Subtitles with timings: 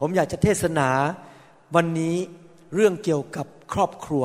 [0.00, 0.88] ผมอยากจะเทศนา
[1.74, 2.16] วันนี้
[2.74, 4.24] เรื่องเกี่ยวกับครอบครัว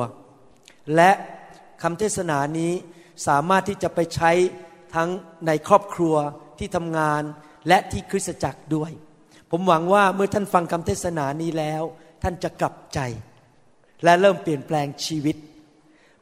[0.96, 1.10] และ
[1.82, 2.72] คำเทศนานี้
[3.26, 4.30] สามารถที่จะไปใช้
[4.94, 5.08] ทั้ง
[5.46, 6.16] ในครอบครัว
[6.58, 7.22] ที่ทำงาน
[7.68, 8.90] และที่คริสตจักรด้วย
[9.50, 11.82] ผมหวังว่าเมื่อท่านฟังคำเทศนานี้แล้ว
[12.22, 13.00] ท่านจะกลับใจ
[14.04, 15.36] และเริ่มเปลี่ยนแปลงชีวิต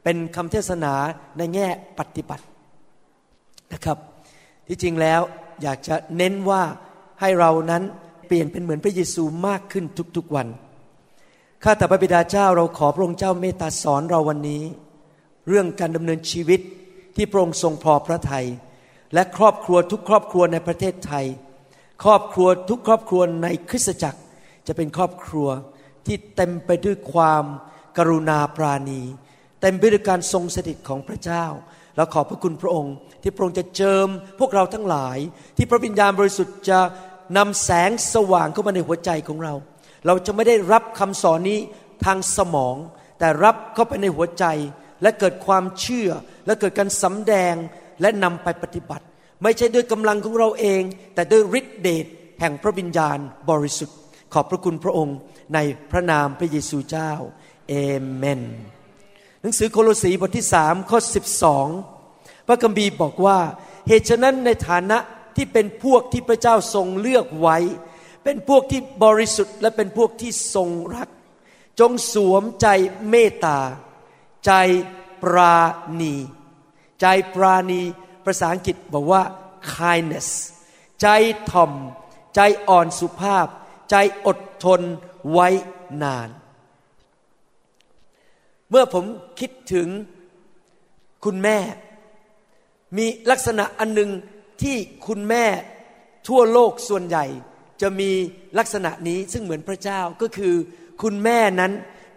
[0.03, 0.93] เป็นคำเทศนา
[1.37, 1.67] ในแง่
[1.99, 2.45] ปฏิบัติ
[3.73, 3.97] นะครับ
[4.67, 5.21] ที่จริงแล้ว
[5.63, 6.63] อยากจะเน้นว่า
[7.21, 7.83] ให้เรานั้น
[8.29, 9.85] เปลี่ยนเป็นเหมือนพระเยซูมากขึ้น
[10.17, 10.47] ทุกๆวัน
[11.63, 14.63] ข้าแต่พระบิดาเจ้าเราขอพระองค์เจ้าเมตตาสอนเราวันนี้
[15.47, 16.61] เรื่องการดำเนินชีวิต
[17.15, 18.47] ที่พระองค์ทรงพอพระทยัย
[19.13, 21.25] และครอบครัวทุกครอบครัวในประเทศไทย
[22.03, 24.19] ครอบครัวทุกครอบครัวในคริสตจักร
[24.67, 25.47] จะเป็นครอบครัว
[26.05, 27.43] ที่เต็มไปด้วยความ
[27.97, 29.01] กรุณาปราณี
[29.61, 31.45] เต็มไปด้วยการทรงสถิตของพระเจ้า
[31.95, 34.07] แล้วขอบพระคุณพระองค์ ที่พระองค์จะเจิม
[34.39, 35.17] พวกเราทั้งหลาย
[35.57, 36.79] ที่พระวิญญาณบริสุทธิ์จะ
[37.37, 39.53] นำแสงสว่างเข้ามาในหัวใจของเรา
[40.05, 41.59] เราจะไม่ได้รับคำสอนนี้
[42.05, 42.75] ทางสมอง
[43.19, 44.45] แต่รับเข้าไปในหัวใจ
[45.01, 46.09] และเกิดความเชื่อ
[46.45, 47.55] และเกิดการสำแดง
[48.01, 49.05] และนำไปปฏิบัติ
[49.43, 50.81] ไม่ใช่ด้วยกำลังของเราเอง
[51.15, 52.05] แต่ด้วยฤทธิเดช
[52.39, 53.17] แห่งพระวิญญาณ
[53.49, 53.97] บริสุทธิ์
[54.33, 55.17] ขอบพระคุณพระองค์
[55.53, 55.59] ใน
[55.91, 57.11] พระนามพระเยซูเจ้า
[57.69, 57.73] เอ
[58.15, 58.41] เมน
[59.41, 60.99] หนังสือโคโลสีบทที่สามข้อ
[61.73, 63.37] 12 พระคัมภีร์บอกว่า
[63.87, 64.97] เหตุฉะนั้นในฐานะ
[65.39, 67.57] ที่เป็นพวกที่พระเจ้าทรงเลือกไว้
[68.23, 71.09] เป็นพวกที่บริสุทธิ์ และเป็นพวกที่ทรงรัก
[71.79, 72.67] จงสวมใจ
[73.09, 73.59] เมตตา
[74.45, 74.51] ใจ
[75.23, 75.57] ปรา
[76.01, 76.15] ณี
[77.01, 77.81] ใจปราณี
[78.25, 79.23] ภาษาอังกฤษบอกว่า
[79.73, 80.29] kindness
[81.01, 81.07] ใจ
[81.51, 81.71] ถ่อม
[82.35, 82.39] ใจ
[82.69, 83.47] อ่อนสุภาพ
[83.91, 83.95] ใจ
[84.25, 84.81] อดทน
[85.31, 85.47] ไว้
[86.03, 86.29] นาน
[88.69, 89.05] เมื่อผม
[89.39, 89.87] คิดถึง
[91.25, 91.57] คุณแม่
[92.97, 94.09] มีลักษณะอันหนึ่ง
[94.61, 94.75] ที่
[95.07, 95.45] คุณแม่
[96.27, 97.25] ทั่วโลกส่วนใหญ่
[97.81, 98.11] จะมี
[98.57, 100.53] ลักษณะนี้ซึ่งเหมือนพระเจ้าก็คือ
[101.01, 101.71] คุณแม่นั้น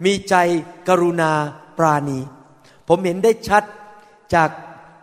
[0.04, 0.34] มีใจ
[0.88, 1.32] กรุณา
[1.78, 2.18] ปราณี
[2.88, 3.62] ผมเห็นได้ชัด
[4.34, 4.50] จาก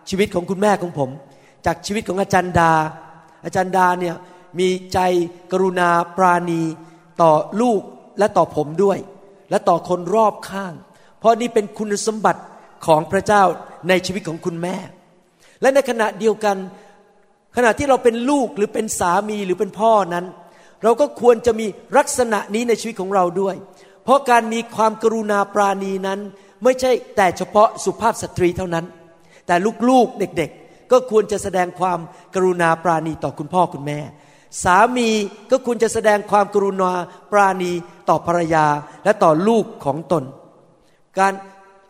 [0.09, 1.09] ชีวิตของคุณแม่ของผม
[1.66, 2.73] จากชีวิตของอาจารย์ดา
[3.45, 4.16] อาจารย์ดาเนี่ย
[4.59, 4.99] มีใจ
[5.51, 6.61] กรุณาปราณี
[7.22, 7.81] ต่อลูก
[8.19, 8.99] และต่อผมด้วย
[9.49, 10.73] และต่อคนรอบข้าง
[11.19, 12.41] เพราะนี่เป็นคุณสมบัติ
[12.85, 13.44] ของพระเจ้า
[13.89, 14.75] ในชีวิตของคุณแม่
[15.61, 16.57] และในขณะเดียวกัน
[17.62, 20.25] ขณะที่เราเป็นลูกหรือเป็นสามีหรือเป็นพ่อนั้น
[20.84, 21.66] เราก็ควรจะมี
[21.97, 23.56] ลักษณะนี้ในชีวิตของเราด้วย
[24.03, 26.20] เพราะการมีความกรุณาปราณีนั้น
[26.64, 28.86] ไม่ใช่แต่เฉพาะสุภาพสตรีเท่านั้น
[29.47, 29.56] แต่
[29.90, 32.00] ลูกๆเด็กๆ ก็ควรจะแสดงความ
[32.36, 34.00] กรุณาปราณีต่อคุณพ่อคุณแม่
[34.64, 35.09] สามี
[35.52, 36.91] ก็ควรจะแสดงความกรุณา
[37.31, 37.72] ปราณี
[38.09, 38.66] ต่อภรรยา
[39.03, 40.24] และต่อลูกของตน
[41.20, 41.34] การ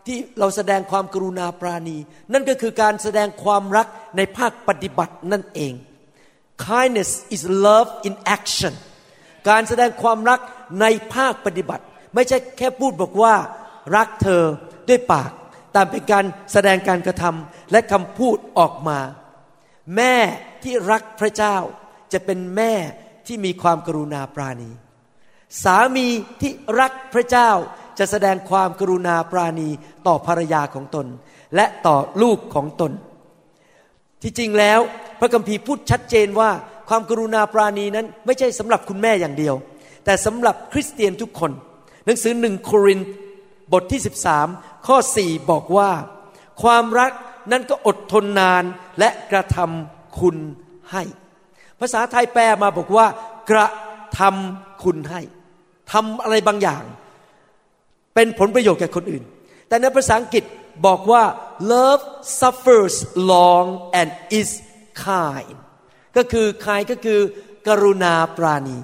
[0.06, 1.96] ที่เราแสดงความกรุณาปราณี
[2.32, 5.72] นั่นก็คือการแสดงความรักในภาคปฏิบัตินั่นเอง
[6.66, 8.74] kindness is love in action
[9.48, 10.40] การแสดงความรัก
[10.80, 11.84] ในภาคปฏิบัติ
[12.14, 13.34] ไม่ใช่แค่พูดบอกว่า
[13.96, 14.44] รักเธอ
[14.88, 15.30] ด้วยปาก
[15.72, 18.98] แต่เป็นการแสดงการกระทำและคำพูดออกมา
[19.96, 20.14] แม่
[20.62, 21.56] ที่รักพระเจ้า
[22.12, 22.72] จะเป็นแม่
[23.26, 24.70] ที่มีความกรุณาปราณี
[25.64, 26.06] สามี
[26.40, 27.50] ที่รักพระเจ้า
[27.98, 29.68] จะแสดงความกรุณาปราณี
[30.06, 31.06] ต่อภรรยาของตน
[31.54, 32.92] และต่อลูกของตน
[34.22, 34.80] ที่จริงแล้ว
[35.20, 36.50] พระคัมภีร์พูดชัดเจนว่า
[36.88, 39.54] ความกรุณาปราณีนั้นไม่ใช่สำหรับคุณแม่อย่างเดียว
[40.04, 41.52] แต่สำหรับคริสเตียนทุกคน
[42.06, 43.00] หนังสือหนึ่งโคริน
[43.72, 44.00] บทที่
[44.42, 45.90] 13 ข้อ 4 บอกว่า
[46.62, 47.12] ความรัก
[47.50, 48.64] นั้นก็อดทนนาน
[48.98, 50.36] และกระทำคุณ
[50.92, 51.02] ให้
[51.80, 53.06] ภาษาไทยแปลมาบอกว่า
[53.50, 53.66] กระ
[54.18, 55.20] ทำคุณให้
[55.92, 56.82] ทำอะไรบางอย่าง
[58.14, 59.24] เป็นผลประโยชน์แก่คนอื่น
[59.68, 60.44] แต่ในภาษาอังกฤษ
[60.86, 61.24] บอกว่า
[61.72, 62.02] love
[62.40, 62.96] suffers
[63.32, 63.66] long
[64.00, 64.50] and is
[65.04, 65.56] kind
[66.16, 67.20] ก็คือ kind ก็คือ
[67.68, 68.78] กรุณาปราณี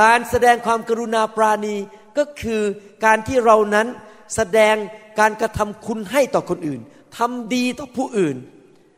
[0.00, 1.76] การแสดงความกรุณาปราณี
[2.18, 2.62] ก็คือ
[3.04, 3.86] การที่เรานั้น
[4.36, 4.74] แสดง
[5.20, 6.80] การกระทำคุณให้ต่อคนอื่น
[7.16, 8.36] ทำดีต่อผู้อื่น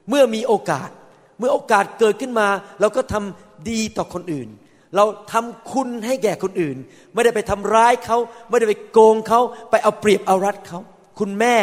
[0.08, 0.90] เมื่อมีโอกาส
[1.38, 2.48] เมื่อโอกาสเกิดขึ้นมา
[2.80, 4.48] เราก็ทำดีต่อคนอื่น
[4.96, 6.76] เราทำคุณให้แก่คนอื่น
[7.12, 9.40] ไม่ได้ไปทำร้ายเขา ไม่ได้ไปโกงเขา
[9.70, 10.80] ไปเอาเปรียบเอารัดเขา
[11.18, 11.56] คุณแม่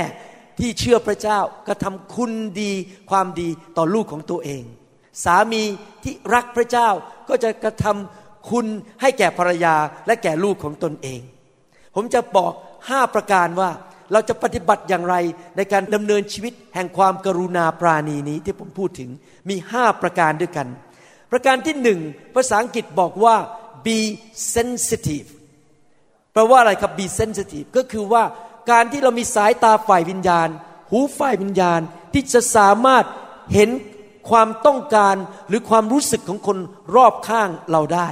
[0.60, 2.32] ที่เชื่อพระเจ้าก็ทำคุณ
[2.62, 2.72] ดี
[3.10, 4.64] ความดีต่อลูกของตัวเอง
[5.24, 5.64] สามี
[6.04, 6.90] ที่รักพระเจ้า
[7.30, 8.66] ก็จะกระทำคุณ
[9.02, 9.76] ให้แก่ภรรยา
[10.08, 11.22] และแก่ลูกของตนเอง
[11.96, 12.54] ผมจะบอก
[12.90, 13.70] ห้าประการว่า
[14.12, 15.16] เราจะปฏิบัติอย่างไร
[15.58, 19.10] ในการดำเนินชีวิตแห่งความกรุณาปราณีนี้ที่ผมพูดถึง
[19.50, 20.68] มีห้าประการด้วยกัน
[21.36, 22.00] ประการที่หนึ่ง
[22.36, 23.36] ภาษาอังกฤษบอกว่า
[23.86, 23.98] be
[24.56, 25.28] sensitive
[26.34, 28.24] แปลว่าอะไรครับ be sensitive ก็คือว่า
[28.72, 30.50] การที่เรามีสายตาฝ่ายวิญญาณ
[30.90, 31.82] หูฝ่ายวิญญาณ
[32.14, 33.06] ที่จะสามารถ
[33.54, 33.70] เห็น
[34.30, 35.16] ความต้องการ
[35.48, 36.58] หรือความรู้สึกของคน
[36.96, 38.10] รอบข้างเราได้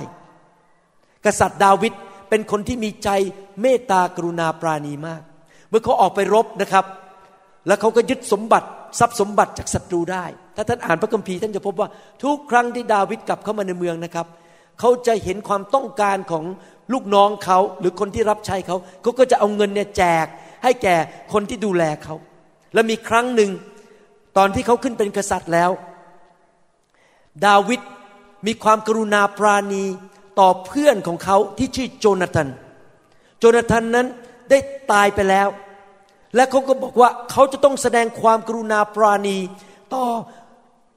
[1.25, 1.93] กษัตริย์ดาวิด
[2.29, 3.09] เป็นคนที่มีใจ
[3.61, 5.21] เมตตากรุณาปราณีมาก
[5.69, 6.85] เมื่อเขาออกไปรบนะครับ
[7.67, 8.67] แล้วเขาก็ยึดสมบัติ
[8.99, 11.89] ทรัพย์สมบัติจากศัตรูได้ ถ้าท่านอ่านพระคัมภีร์ท่านจะพบว่า
[12.23, 14.27] ทุกครั้งที่ดาวิดกลับเข้ามาในเมืองนะครับ
[14.79, 16.43] เขาจะเห็นความต้องการของ
[16.93, 20.25] ลูกน้องเขาหรือคนที่รับใช้เขาเขาก็จะเอาเงินเนี่ยแจก
[20.63, 20.95] ให้แก่
[21.33, 22.15] คนที่ดูแลเขา
[22.73, 23.51] และมีครั้งหนึ่ง
[24.37, 25.71] ตอนที่เขาขึ้นเป็นกษัตริย์แล้ว
[27.45, 27.81] ดาวิด
[28.47, 29.83] มีความกรุณาปราณี
[30.39, 32.47] ต่อเพื่อนของเขาที่ชื่อโจนาธาน
[33.39, 34.07] โจนาธานนั้น
[34.49, 34.57] ได้
[34.91, 35.47] ตายไปแล้ว
[36.35, 39.37] และเขาก็บอกว่าเขาจะต้องแสดงความกรุณาปราณี
[39.93, 40.03] ต่อ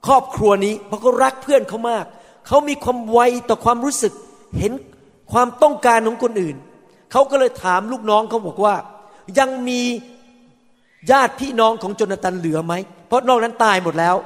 [0.06, 2.04] ครอบครัวนี้เพราะเขารักเพื่อนเขามาก
[2.46, 4.12] เขามีความไวต่อความรู้สึก
[4.58, 4.72] เห็น
[5.32, 6.56] ความต้องการของคนอื่น
[7.12, 8.74] เขาก็เลยถามลูกน้องเขาบอกว่า
[9.38, 9.80] ยังมี
[11.10, 12.74] ญาติพี่น้องของโจนาตันเหลือไหม
[13.08, 14.16] เพราะนอกนั้นตายหมดแล้ว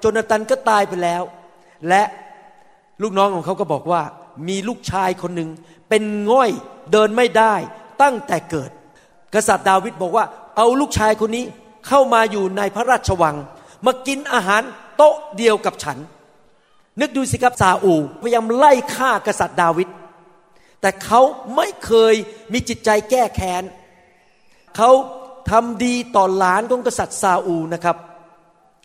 [0.00, 1.22] โจนาตันก็ตายไปแล้ว
[1.88, 2.02] และ
[3.02, 4.02] ลูกน้องของเขาก็บอกว่า
[4.48, 5.50] มีลูกชายคนหนึ่ง
[5.88, 6.50] เป็นง่อย
[6.92, 7.54] เดินไม่ได้
[8.02, 8.70] ตั้งแต่เกิด
[9.34, 10.24] กษัตริย์ดาวิดบอกว่า
[10.56, 11.44] เอาลูกชายคนนี้
[11.88, 13.36] เข้ามาอยู่ในพระราชวัง
[13.86, 14.62] มากินอาหาร
[14.96, 15.98] โต๊ะเดียวกับฉัน
[17.00, 19.88] นึกดูสิครับซาอูพยายามไล่ฆ่ากษัตริย์ดาวิด
[20.80, 21.20] แต่เขา
[21.56, 22.14] ไม่เคย
[22.52, 23.62] มีจิตใจแก้แค้น
[24.76, 24.90] เขา
[25.50, 27.96] ทำดีต่อหลานของกษัตริย์ซาอูนะครับ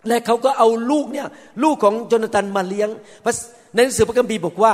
[0.08, 1.28] และเขาก็เอาลูกเนี่ย
[1.64, 2.90] ลูกของโจนาตันมาเลี้ยง
[3.74, 4.74] ในหนังสือพระคัมภีร์บอกว่า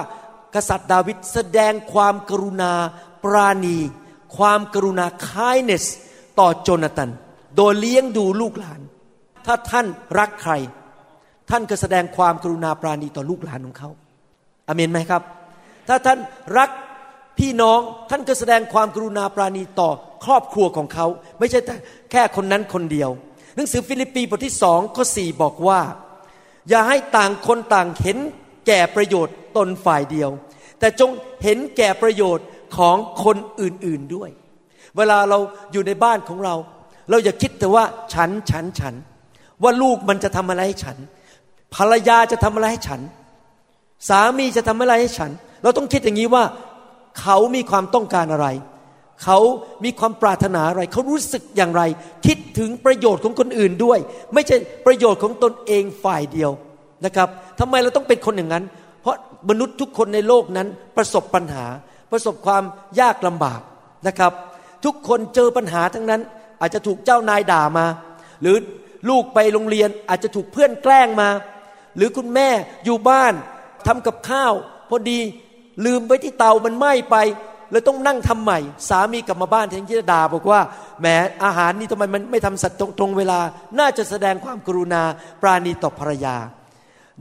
[0.55, 2.73] กษัตริย์ดาวิดแสดงความกรุณา
[3.23, 3.77] ปราณี
[4.37, 5.85] ความกรุณา kindness
[6.39, 7.11] ต่อโจนาตัน
[7.57, 8.81] โดยเลี้ยงดูลูกหลาน
[9.45, 9.85] ถ้าท่าน
[10.19, 10.53] รักใคร
[11.49, 13.89] ท่านก็แสดงความกรุณาปราณีต่อลูกหลานของเขา
[14.67, 15.21] อเมนไหมครับ
[15.87, 16.19] ถ้าท่าน
[16.57, 16.69] รัก
[17.39, 19.89] พี่น้องท่านก็แสดงความกรุณาปราณีต่อ
[20.25, 21.07] ครอบครัวของเขา
[21.39, 21.75] ไม่ใช่แต่
[22.11, 23.09] แค่คนนั้นคนเดียว
[23.55, 25.81] หนังสือฟิลิปปีบทที่สองข้อสี่บอกว่า
[26.69, 28.17] อย่าให้ต่างคนต่างเห็น
[28.67, 30.29] แก่ประโยชน์ตนฝ่ายเดียว
[30.79, 31.09] แต่จง
[31.43, 32.45] เห็นแก่ประโยชน์
[32.77, 34.29] ของคนอื่นๆด้วย
[34.97, 35.37] เวลาเรา
[35.71, 36.55] อยู่ในบ้านของเรา
[37.09, 38.93] เราอย่าคิดแต่ว่าฉันฉันฉัน
[39.63, 40.97] ว่าลูกมันจะทำอะไรให้ฉัน
[41.75, 43.01] ภรรยาจะทำอะไรให้ฉัน
[44.09, 45.31] สามีจะทำอะไรให้ฉัน
[45.63, 46.43] เราต้องคิดอย่างนี้ว่า
[47.21, 48.47] เขามีความต้องการอะไร
[49.23, 49.39] เขา
[49.83, 51.81] มีความปรารถนาอะไร เขารู้สึกอย่างไร
[52.25, 53.99] คิดถึงประโยชน์ของคนอื่นด้วย
[54.33, 56.51] ไม่ใช่ประโยชน์ของตนเองฝ่ายเดียว
[57.05, 57.29] นะครับ
[57.59, 58.63] ทำไมเราต้องเป็นคนอย่างนั้น
[59.01, 59.15] เพราะ
[59.49, 60.67] มนุษย์ทุกคนในโลกนั้น
[60.97, 61.65] ประสบปัญหา
[62.11, 62.63] ประสบความ
[62.99, 63.61] ยากลำบาก
[64.07, 64.31] นะครับ
[64.85, 66.21] ทุกคนเจอปัญหาทั้งนั้น
[66.61, 67.85] อาจจะถูกเจ้านายด่ามา
[68.41, 68.57] หรือ
[69.09, 71.29] ลูกไปโรงเรียนอาจจะถูกเพื่อนแกล้งมา
[71.97, 72.49] หรือคุณแม่
[72.85, 73.33] อยู่บ้าน
[73.87, 74.53] ทำกับข้าว
[74.89, 75.19] พอดี
[75.85, 77.15] ลืมไว้ที่เตามันไหม้ไป
[77.71, 78.59] เลยต้องนั่งทำใหม่
[78.89, 80.61] สามีกลับมาบ้านแทนที่จะด่าบอกว่า
[80.99, 81.07] แหม
[81.43, 83.39] อาหารนี่ทำไมมันไม่ทำสัตว์ตรงเวลา
[83.79, 85.03] น่าจะแสดงความกรุณา
[85.41, 86.35] ปราณีต่อภรรยา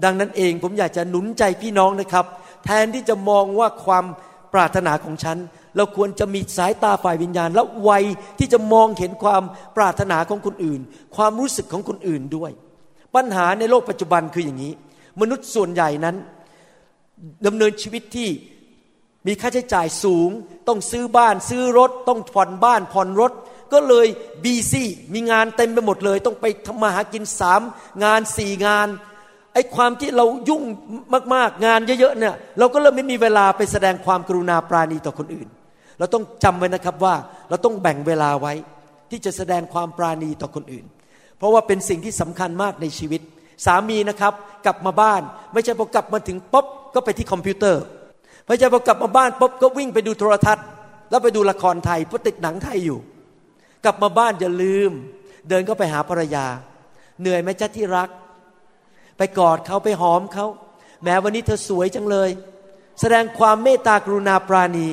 [0.05, 2.27] ดังนั้นเองผมอยากจะหนุนใจพี่น้องนะครับ
[2.65, 4.05] แทนที่จะมองว่าความ
[4.53, 5.37] ปรารถนาของฉัน
[5.77, 7.91] เราควรจะมีสายตาฝ่ายวิญญาณ และไว
[8.39, 9.43] ที่จะมองเห็นความ
[9.77, 10.81] ปรารถนาของคนอื่น
[11.17, 12.51] ความรู้สึกของคนอื่นด้วย
[13.15, 14.73] ปัญหาในโลกปัจจุบันคืออย่างนี้
[15.21, 16.17] มนุษย์ส่วนใหญ่นั้น
[17.47, 18.29] ดำเนินชีวิตที่
[19.27, 20.31] มีค่าใช้จ่ายสูง
[20.69, 23.33] ต้องซื้อบ้านซื้อรถ ต้องผ่อนบ้านผ่อนรถ
[23.73, 24.07] ก็เลย
[24.45, 27.61] บีซี่มีงานเต็มไปหมดเลย ต้องไปทำมาหากินสาม
[28.05, 28.89] งานสี่งาน
[29.55, 30.63] ไอ้ความที่เรายุ่ง
[31.35, 35.49] มากๆ งานเยอะๆเนี่ยเราก็เริ่มไม่มีเวลาไปแสดงความกรุณาปราณีต่อคนอื่น
[35.99, 37.15] เราต้องจำไว้นะครับว่า
[37.49, 38.53] เราต้องแบ่งเวลาไว้
[39.11, 40.85] ที่จะแสดงความปราณีต่อคนอื่น
[41.39, 43.21] เพราะว่าเป็นสิ่งที่สำคัญมากในชีวิต
[43.67, 44.33] สามีนะครับ
[44.67, 45.23] กลับมาบ้าน
[45.53, 47.83] ไม่ใช่พอกลับมาถึงป๊บก็ไปที่คอมพิวเตอร์
[48.47, 50.67] พระเจ้าพอกลับมาบ้านปุ๊บก็วิ่งไปดูโทรทัศน์
[51.11, 52.99] แล้วไปดูละครไทยเพราะติดหนังไทยอยู่
[53.85, 54.91] กลับมาบ้านอย่าลืม
[55.49, 56.47] เดินก็ไปหาภรรยา
[57.21, 58.09] เหนื่อยไหมจ้าที่รัก
[59.19, 60.47] ไปกอดเขาไปหอมเขา
[61.03, 62.31] แหมวันนี้เธอสวยจังเลย
[63.01, 64.89] แสดงความเมตตากรุณาปราณี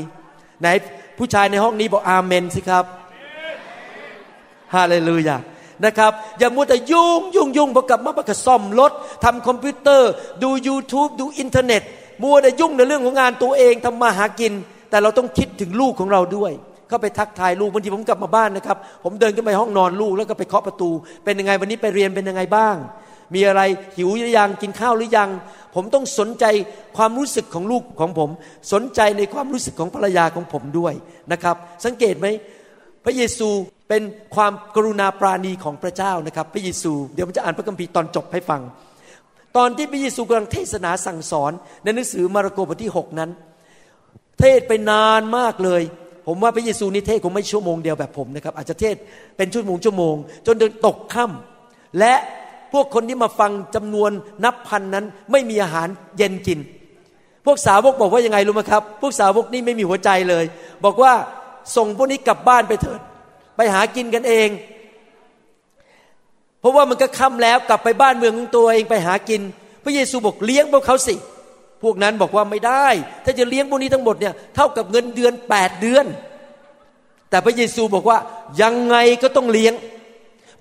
[0.61, 0.67] ไหน
[1.17, 2.85] ผู้ชายในห้องนี้บอกอาเมนสิครับ
[4.75, 5.37] ฮาเลลูยา
[5.85, 8.91] นะครับอย่ามัวแต่ยุ่งยุ่งยุ่งพอกลับมาปุ๊บก็ซ่อมรถ
[9.23, 10.11] ทำคอมพิวเตอร์
[10.43, 11.81] ดู YouTube ดูอินเทอร์เน็ต
[12.23, 14.53] มัวแต่ยุ่งในเรื่องของงานตัวเองทำมาหากิน
[14.89, 16.51] แต่เราต้องคิดถึงลูกของเราด้วย
[16.87, 20.89] เข้าไปทักทายลูกบางทีผมกลับมาบ้านนะครับ ผมเดินขึ้นไปห้องนอนลูกแล้วก็ไปเคาะประตู
[21.23, 22.75] เป็นยังไงวันนี้ไปเรียนเป็นยังไงบ้าง
[23.33, 23.61] มีอะไร
[23.97, 25.29] หิวหรือยังกินข้าวหรือยัง
[25.75, 26.45] ผมต้องสนใจ
[26.97, 28.29] ความรู้สึกของลูกของผม
[28.73, 30.93] สนใจในความรู้สึกของภรรยาของผมด้วย
[31.31, 31.55] นะครับ
[31.85, 32.27] สังเกตไหม
[33.05, 33.49] พระเยซู
[33.89, 34.03] เป็น
[34.35, 38.61] ความกรุณาปราณีของพระเจ้านะครับ พระเยซูเดี๋ยวผมจะอ่านพระคัมภีร์ตอนจบให้ฟัง
[39.57, 41.51] ตอนที่พระเยซูกำลังเทศนาสั่งสอน
[41.83, 43.29] ในหนังสือมาระโกบทที่ 6 นั้น
[44.39, 45.81] เทศไปนานมากเลย
[46.27, 48.95] ผมว่าพระเยซูนี่เทศคงไม่ชั่วโมงเดียวแบบผมนะครับอาจจะเทศ
[49.37, 52.13] เป็นชั่วโมงชั่วโมง จนเดินตกค่ำและ
[52.73, 54.11] พวกคนที่มาฟังจำนวน
[54.43, 56.59] นับพันนั้น ไม่มีอาหารเย็นกิน
[57.45, 60.45] พวกสาวกบอกว่ายังไงรู้ไหมครับ พวกสาวกนี่ไม่มีหัวใจเลย
[60.85, 61.13] บอกว่า
[61.75, 63.01] ส่งพวกนี้กลับบ้านไปเถิด
[63.55, 64.49] ไปหากินกันเอง
[66.59, 69.41] เพราะว่ามันก็ค่ำแล้วกลับไปบ้านเมืองของตัวเองไปหากิน
[69.83, 71.15] พระเยซูบอกเลี้ยงพวกเขาสิ
[71.83, 72.87] พวกนั้นบอกว่าไม่ได้
[73.25, 76.05] ถ้าจะเลี้ยงพวกนี้ทั้งหมดเนี่ยเท่ากับเงินเดือนแปดเดือน
[77.29, 78.17] แต่พระเยซูบอกว่า
[78.61, 79.73] ยังไงก็ต้องเลี้ยง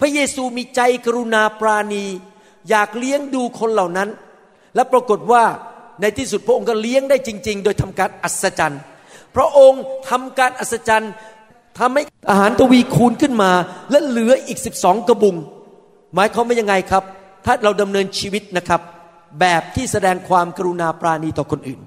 [0.00, 2.04] พระเยซูมีใจกรุณาปราณี
[2.70, 4.08] อยากเลี้ยงดูคนเหล่านั้น
[4.74, 5.44] และปรากฏว่า
[6.00, 8.80] ในที่สุดพระองค์ก็เลี้ยงได้จริง ๆ โดยทำการอัศจรรย์
[9.36, 11.12] พระองค์ทำการอัศจรรย์
[11.78, 13.52] ทำให้อาหารทวีคูณขึ้นมา
[13.90, 15.36] และเหลืออีกสิบสองกระบุง
[16.14, 17.02] หมายความว่ายังไงครับ
[17.44, 18.80] ถ้าเราดำเนินชีวิตนะครับ
[19.40, 21.80] แบบที่แสดงความกรุณาปราณีต่อคนอื่น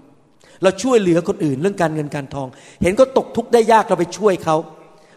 [0.64, 2.48] เราช่วยเหลือคนอื่นเรื่องการเงินการทอง
[2.82, 4.56] เห็นก็ตกทุกข์ได้ยากเราไปช่วยเขา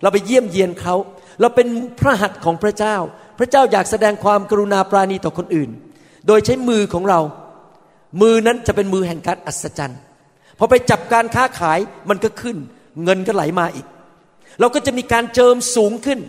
[0.02, 0.94] เราไปเยี่ยมเยียนเขา
[1.40, 1.68] เราเป็น
[2.00, 2.96] พระหัตถ์ของพระเจ้า
[3.38, 5.70] พระเจ้าอยากแสดงความกรุณาปราณีต่อคนอื่น
[6.26, 7.20] โดยใช้มือของเรา
[8.22, 10.00] มือนั้นจะเป็นมือแห่งการอัศจรรย์
[10.58, 12.56] พอไปจับการค้าขายมันก็ขึ้น
[13.04, 13.86] เงินก็ไหลมาอีก
[14.60, 16.20] เราก็จะมีการเจิมสูงขึ้น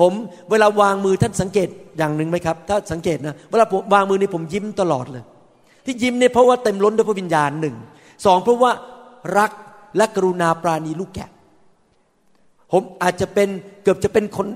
[0.00, 0.12] ผม
[0.50, 5.24] เวลาวางมือท่านสังเกตอย่างหนึ่งไหมครับ ถ้าสังเกตนะเวลาผมวางมือนี่ผมยิ้มตลอดเลย
[5.84, 7.76] ที่ยิ้มเนี่ยเพราะว่าเต็มล้นด้วยพระวิญญาณหนึ่ง
[8.26, 8.72] สองเพราะว่า
[9.38, 9.50] รัก
[9.96, 11.30] และกรุณาปราณีลูกแกะ
[12.72, 13.48] ผมอาจจะเป็น
[13.82, 14.46] เกือบจะเป็นคน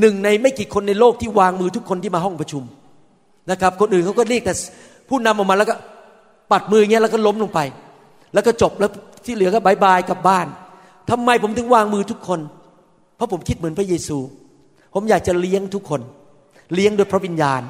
[0.00, 2.62] หนึ่งในไม่กี่คนในโลกที่วางมือทุกคนที่มาห้องประชุม
[3.50, 4.54] นะครับ คนอื่นเขาก็เรียกแต่
[5.08, 5.74] ผู้นำออกมาแล้วก็
[6.50, 7.60] ปัดมืออย่างเงี้ยแล้วก็ล้มลงไป
[8.34, 8.90] แล้วก็จบแล้ว
[9.24, 10.46] ที่เหลือก็บายบายกลับบ้าน
[11.10, 12.40] ทำไมผมถึงวางมือทุกคน
[13.16, 14.18] เพราะผมคิดเหมือนพระเยซู
[14.94, 16.00] ผมอยากจะเลี้ยงทุกคน
[16.74, 17.62] เลี้ยงโดยพระวิญญาณ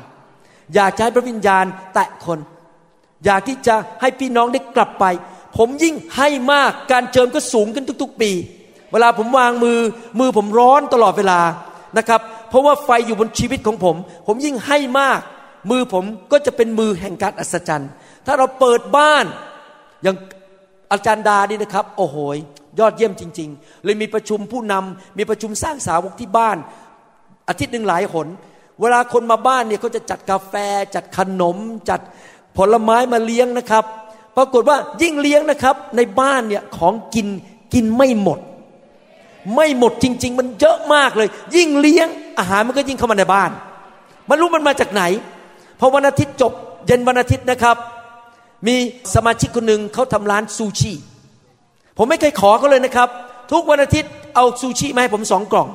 [0.74, 2.38] อยากให้พระวิญญาณแตะคน
[3.24, 5.04] อยากที่จะให้พี่น้องได้กลับไป
[5.56, 8.30] ผมยิ่งให้มากการเจิมก็สูงขึ้นทุก ๆ ปี
[8.92, 9.78] เวลาผมวางมือ
[10.20, 11.40] มือผมร้อนตลอดเวลา
[11.98, 15.20] นะครับ เพราะว่าไฟอยู่บนชีวิตของผม ผมยิ่งให้มาก
[15.70, 17.90] มือผมก็จะเป็นมือแห่งการอัศจรรย์
[18.26, 19.24] ถ้าเราเปิดบ้าน
[20.02, 20.16] อย่าง
[20.92, 22.16] อาจารย์ดานี่นะครับ โอ้โห
[22.78, 26.56] ยอดเยี่ยมจริง ๆ เลยมีประชุมผู้นำมีประชุมสร้างสาวกที่บ้าน
[27.48, 28.28] อาทิตย์หนึ่งหลายหน
[28.80, 30.54] เวลาคนมาบ้านเนี่ยเขาจะจัดกาแฟ
[30.94, 31.56] จัดขนม
[31.90, 32.00] จัด
[32.56, 33.84] ผลไม้มาเลี้ยงนะครับ
[34.36, 37.28] ปรากฏว่ายิ่งเลี้ยงนะครับ ในบ้านเนี่ยของกิน
[37.74, 38.38] กินไม่หมด
[39.54, 43.50] ไม่หมดจริง ๆ มันเยอะมากเลย ยิ่งเลี้ยงอาหารมันก็ยิ่งเข้ามาในบ้าน
[44.28, 45.02] มันรู้มันมาจากไหน
[45.80, 46.52] พอวันอาทิตย์จบ
[46.86, 47.76] เย็นวันอาทิตย์นะครับ
[48.66, 48.76] มี
[49.14, 50.92] สมาชิกคนหนึ่งเขาทำร้านซูชิ
[51.98, 53.08] ผมไม่เคยขอเขาเลยนะครับ
[53.52, 55.68] ทุกวันอาทิตย์เอาซูชิมาให้ผมสองกล่อง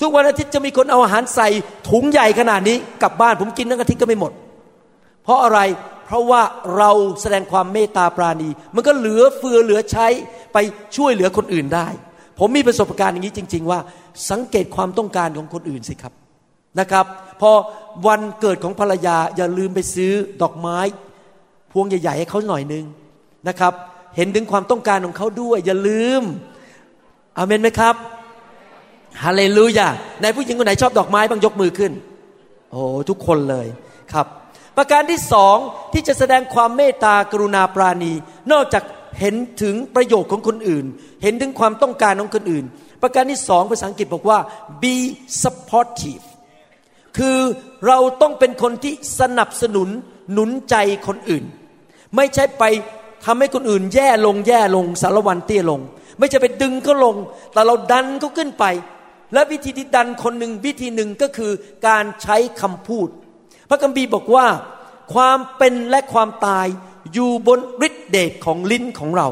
[0.00, 1.48] ทุกวันอาทิตย์จะมีคนเอาอาหารใส่
[1.88, 4.32] ถุงใหญ่ขนาดนี้กลับบ้านผมกินทั้งอาทิตย์ก็ไม่หมด
[5.24, 5.60] เพราะอะไร
[6.06, 6.42] เพราะว่า
[6.76, 6.90] เรา
[7.20, 10.06] แสดงความเมตตาปราณี มันก็เหลือเฟือเหลือใช้
[10.52, 10.58] ไป
[10.96, 11.88] ช่วยเหลือคนอื่นได้
[12.40, 13.80] ผมมีประสบการณ์อย่างนี้จริง ๆ ว่า
[14.30, 16.12] สังเกตความต้องการของคนอื่นสิครับ
[16.80, 17.06] นะครับ
[17.40, 17.50] พอ
[18.06, 20.78] วันเกิดของภรรยาอย่าลืมไปซื้อดอกไม้
[21.72, 22.84] พวงใหญ่ ๆ ให้เขาหน่อยนึง
[23.48, 23.72] นะครับ
[24.16, 26.22] เห็นถึงความต้องการของเขาด้วย อย่าลืม
[27.36, 27.94] อเมนไหมครับ
[29.22, 29.88] ฮาเลลูยา
[30.22, 31.92] ในผู้หญิงคนไหนชอบดอกไม้บ้างยกมือขึ้น
[32.70, 33.66] โอ้ทุกคนเลย
[34.12, 34.26] ครับ
[34.76, 35.56] ประการที่สอง
[35.92, 38.12] ที่จะแสดงความเมตตากรุณาปราณี
[38.52, 38.84] นอกจาก
[39.18, 40.84] เห็นถึงประโยชน์ของคนอื่น
[41.22, 42.64] เห็นถึงความต้องการของคนอื่น
[43.02, 44.38] ประการที่สองภาษาอังกฤษบอกว่า
[44.82, 44.96] be
[45.42, 46.24] supportive
[47.18, 47.38] คือ
[47.86, 49.88] เราต้องเป็นคนที่สนับสนุน
[50.32, 50.76] หนุนใจ
[51.06, 51.44] คนอื่น
[52.16, 52.64] ไม่ใช่ไป
[53.24, 55.80] ทำให้คนอื่นแย่ลงแย่ลงสารวันเตี้ยลง
[56.18, 57.16] ไม่ใช่ไปดึงเขาลง
[57.52, 58.64] แต่เราดันเขาขึ้นไป
[59.34, 61.52] และวิธีที่ดันคนหนึ่งวิธีหนึ่งก็คือ
[61.88, 63.08] การใช้คำพูด
[63.68, 64.46] พระคัมภีร์บอกว่า
[65.14, 66.66] ความเป็นและความตาย
[67.12, 69.28] อยู่บนฤทธิเดชของลิ้นของเรา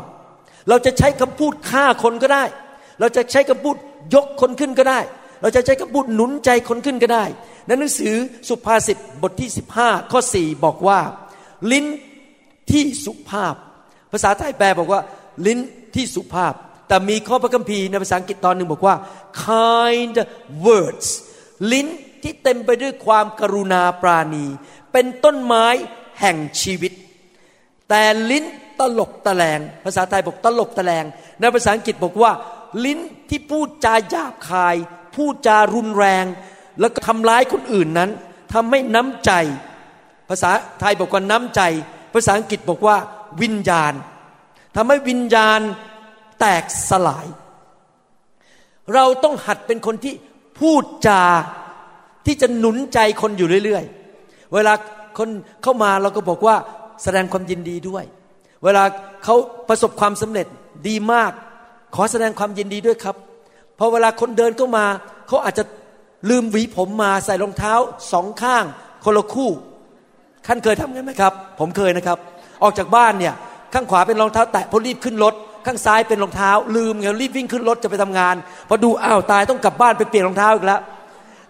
[0.69, 2.45] เราจะใช้คำพูดฆ่าคนก็ได้
[3.01, 3.77] เราจะใช้คำพูด
[4.15, 5.01] ยกคนขึ้นก็ได้
[5.43, 7.25] เราจะใช้คำพูดหนุนใจคนขึ้นก็ได้
[7.67, 8.15] ในหนังสือ
[8.49, 11.01] สุภาษิตบทที่ 15 ข้อ 4 บอกว่า
[11.73, 11.87] ลิ้น
[12.73, 13.55] ที่สุภาพ
[14.13, 15.01] ภาษาไทยแปลบอกว่า
[15.47, 15.59] ลิ้น
[15.95, 16.55] ที่สุภาพ
[16.89, 18.97] แต่มีข้อพระคัมภีร์ในภาษาอังกฤษตอนหนึ่งบอกว่า
[19.45, 20.17] kind
[20.67, 21.09] words
[21.73, 21.87] ลิ้น
[22.23, 24.47] ที่เต็มไปด้วยความกรุณาปราณี
[24.93, 25.67] เป็นต้นไม้
[26.21, 26.93] แห่งชีวิต
[27.89, 28.45] แต่ลิ้น
[28.81, 31.05] ตลกตะแลง ภาษาไทยบอกตลกตะแลง
[31.41, 32.33] ในภาษาอังกฤษบอกว่า
[32.85, 32.99] ลิ้น
[33.31, 34.77] ที่พูดจาหยาบคาย
[35.15, 36.25] พูดจารุนแรง
[36.81, 38.11] แล้วก็ทำร้ายคนอื่นนั้น
[38.53, 39.33] ทำให้น้ำใจ
[40.29, 41.63] ภาษาไทยบอกว่าน้ำใจ
[42.15, 42.97] ภาษาอังกฤษบอกว่า
[43.43, 43.95] วิญญาณ
[44.77, 45.61] ทำให้วิญญาณ
[46.41, 47.27] แตกสลาย
[48.95, 50.15] เราต้องหัดเป็นคนที่
[50.61, 51.23] พูดจา
[52.27, 53.85] ที่จะหนุนใจคนอยู่เรื่อย
[54.19, 54.73] ๆ เวลา
[55.19, 55.29] คน
[55.63, 56.57] เข้ามาเราก็บอกว่า
[57.03, 58.05] แสดงความยินดีด้วย
[58.65, 58.85] เวลา
[59.25, 59.35] เขา
[59.69, 60.47] ประสบความสำเร็จ
[60.89, 61.33] ดีมาก
[61.95, 63.17] ขอแสดงความยินดีด้วยครับ
[63.79, 64.87] พอเวลาคนเดินเข้ามา
[65.29, 65.65] เขาอาจจะ
[66.31, 67.75] ลืมหวีผมมาใส่รองเท้า
[68.13, 68.65] สองข้าง
[69.05, 69.51] คนละคู่
[70.47, 72.19] ท่านเคยทำงั้นไหมครับ ผมเคยนะครับ
[72.63, 73.35] ออกจากบ้านเนี่ย
[73.75, 75.35] ข้างขวาเป็นรองเท้า แตะพอรีบขึ้นรถ
[75.67, 78.35] ข้างซ้ายเป็นรองเท้า ลืมไงรีบวิ่งขึ้นรถจะไปทำงาน
[78.69, 80.81] พอดูอ้าวตายต้องกลับบ้านไปเปลี่ยนรองเท้าอีกแล้ว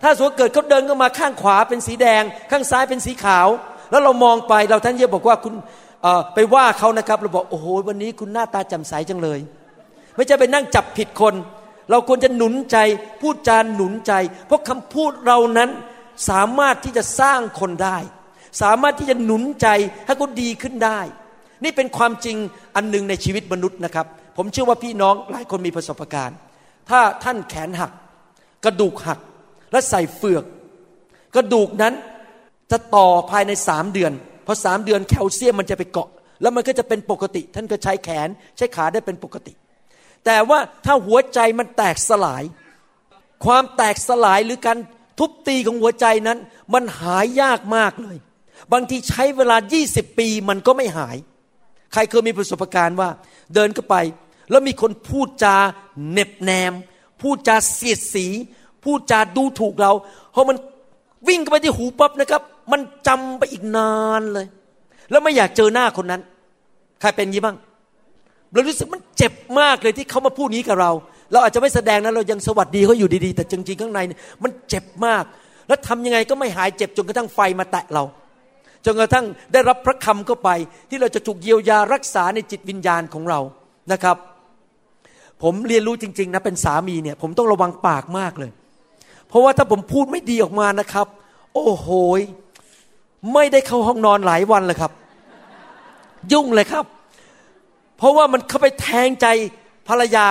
[0.02, 3.48] ถ้าสมมติเกิดเขาเดินเข้ามาข้างขวาเป็นสีแดง ข้างซ้ายเป็นสีขาว
[3.90, 5.54] แล้วเรามองไปเราท่านเยบอกว่าคุณ
[6.34, 9.38] ไปว่าเขานะครับเราบอกโอ้โหวันนี้คุณหน้าตาแจ่มใสจังเลย
[10.16, 11.34] ไม่ใช่ไปนั่งจับผิดคน
[11.90, 12.76] เราควรจะหนุนใจ
[13.20, 14.12] พูดจาหนุนใจ
[14.46, 15.70] เพราะคำพูดเรานั้น
[16.28, 17.98] สามารถที่จะสร้างคนได้
[18.62, 19.68] สามารถที่จะหนุนใจ
[20.06, 21.00] ให้เขาดีขึ้นได้
[21.64, 22.36] นี่เป็นความจริง
[22.76, 26.36] อันหนึ่งในชีวิตมนุษย์นะครับ ผมเชื่อว่าพี่น้องหลายคนมีประสบการณ์
[26.90, 27.92] ถ้าท่านแขนหัก
[28.64, 29.18] กระดูกหัก
[29.72, 30.44] และใส่เฟือก
[31.36, 31.94] กระดูกนั้น
[32.70, 34.12] จะต่อภายในสามเดือน
[34.44, 36.08] เพอสามเดือนแคลเซียมมันจะไปเกาะ
[36.42, 39.52] แล้วมันก็จะเป็นปกติ ท่านก็ใช้แขนใช้ขาได้เป็นปกติ
[40.24, 42.42] แต่ว่าถ้าหัวใจมันแตกสลาย
[43.44, 44.78] ความแตกสลายหรือการ
[45.18, 46.38] ทุบตีของหัวใจนั้น
[46.74, 48.16] มันหายยากมากเลย
[48.72, 49.56] บางทีใช้เวลา
[49.88, 51.16] 20 ปีมันก็ไม่หาย
[51.92, 53.08] ใครเคยมีประสบการณ์ว่า
[53.54, 53.96] เดินเข้าไป
[54.50, 55.56] แล้วมีคนพูดจา
[56.12, 56.72] เน็บแนม
[57.22, 58.26] พูดจาเสียดสี
[58.84, 59.92] พูดจาดูถูกเรา
[60.32, 60.56] เพราะมัน
[61.28, 64.46] วิ่งไปที่หูปั๊บนะครับ มันจำไปอีกนานเลย
[65.10, 66.22] แล้วไม่อยากเจอหน้าคนนั้น
[67.00, 67.56] ใครเป็นยี่บ้าง
[68.52, 70.92] เรารู้สึกมันเจ็บมากเลยที่เขามาพูดนี้กับเรา
[71.32, 74.00] เราอาจจะไม่แสดงนะเรายังสวัสดีเขาอยู่ดีๆ แต่จริงๆ ข้างใน
[74.42, 75.24] มันเจ็บมาก
[75.68, 78.04] แล้วทำยังไงก็ไม่หายเจ็บจนกระทั่งไฟมาแตะเรา
[78.86, 80.50] จนกระทั่งได้รับพระคำเข้าไป
[80.90, 83.40] ที่เราจะถูกเยียวยารักษาในจิตวิญญาณของเรา
[83.92, 84.16] นะครับ
[85.42, 88.50] ผมเรียนรู้จริง ๆ นะเป็นสามีเนี่ย ผมต้องระวังปากมากเลย
[89.28, 91.06] เพราะว่าถ้าผมพูดไม่ดีออกมานะครับ
[91.54, 91.88] โอ้โห
[93.34, 94.92] ไม่ได้เข้าห้องนอนหลายวันเลยครับ
[96.32, 96.84] ยุ่งเลยครับ
[97.98, 99.26] เพราะว่ามันเข้าไปแทงใจ
[99.88, 100.28] ภรรยา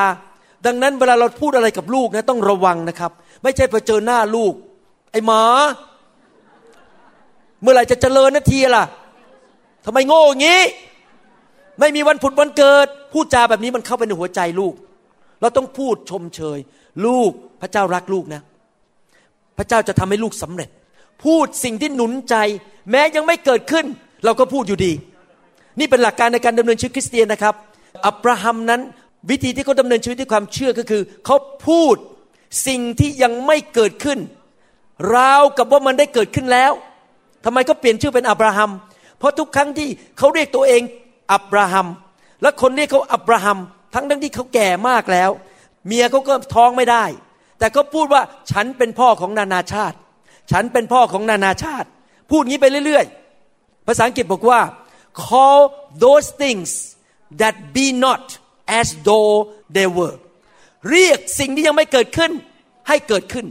[0.65, 3.11] ดังนั้นเวลาเราพูดอะไรกับลูกนะต้องระวังนะครับ
[3.43, 4.53] ไม่ใช่พอเจอหน้าลูก
[5.11, 5.43] ไอ้หมา
[7.61, 8.85] เมื่อไหร่จะเจริญนาทีล่ะ
[9.85, 10.61] ทำไมโง่อย่างนี้
[11.79, 14.73] ไม่มีวันผุดวันเกิด พูดจาแบบนี้มันเข้าไปในหัวใจลูก
[15.41, 16.59] เราต้องพูดชมเชย
[17.05, 17.31] ลูก
[17.61, 18.41] พระเจ้ารักลูกนะ
[19.57, 20.69] พระเจ้าจะทำให้ลูกสำเร็จ
[21.23, 22.35] พูดสิ่งที่หนุนใจ
[22.91, 23.85] แม้ยังไม่เกิดขึ้น
[24.25, 24.93] เราก็พูดอยู่ดี
[25.79, 27.55] นี่เป็นหลักการในการดำเนินชีวิตคริสเตียนนะครับ
[28.07, 28.81] อับราฮัมนั้น
[29.29, 31.35] วิธีที่เขาดำเนินชีวิตด้วยความเชื่อก็คือ เขา
[31.67, 31.95] พูด
[32.67, 34.19] สิ่งที่ยังไม่เกิดขึ้น
[35.15, 36.71] ราวกับว่ามันได้เกิดขึ้นแล้ว
[37.45, 38.71] ทำไมเขาเปลี่ยนชื่อเป็นอับราฮัม
[39.19, 40.81] เพราะทุกครั้งที่เขาเรียกตัวเอง
[41.33, 41.87] อับราฮัม
[42.41, 43.57] และคนเรียกเขาอับราฮัม
[43.93, 45.29] ทั้งทั้งที่เขาแก่มากแล้ว
[45.87, 47.05] เมียเขาก็ท้องไม่ได้
[47.59, 49.97] แต่เขาพูดว่าฉันเป็นพ่อของนานาชาติ
[50.51, 51.87] ฉันเป็นพ่อของนานาชาติ
[52.29, 54.61] พูดงี้ไปเรื่อยๆ ภาษาอังกฤษบอกว่า
[55.25, 55.61] call
[56.03, 56.69] those things
[57.41, 58.23] that be not
[58.79, 59.33] as though
[59.75, 60.17] they were
[60.89, 62.31] เรียกสิ่งที่ยังไม่เกิดขึ้น
[62.87, 63.45] ให้เกิดขึ้น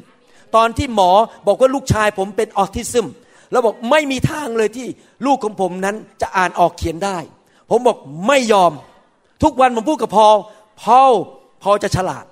[0.56, 1.10] ตอนที่หมอ
[1.46, 3.06] บอกว่าลูกชายผมเป็นออทิซึม
[3.52, 4.88] แล้วบอกไม่มีทางเลยที่
[5.26, 7.18] ลูกของผมนั้นจะอ่านออกเขียนได้
[7.70, 8.72] ผมบอกไม่ยอม
[9.42, 10.26] ทุกวันผมพูดกับพอ
[10.82, 11.00] พอ
[11.62, 12.24] พอจะฉลาด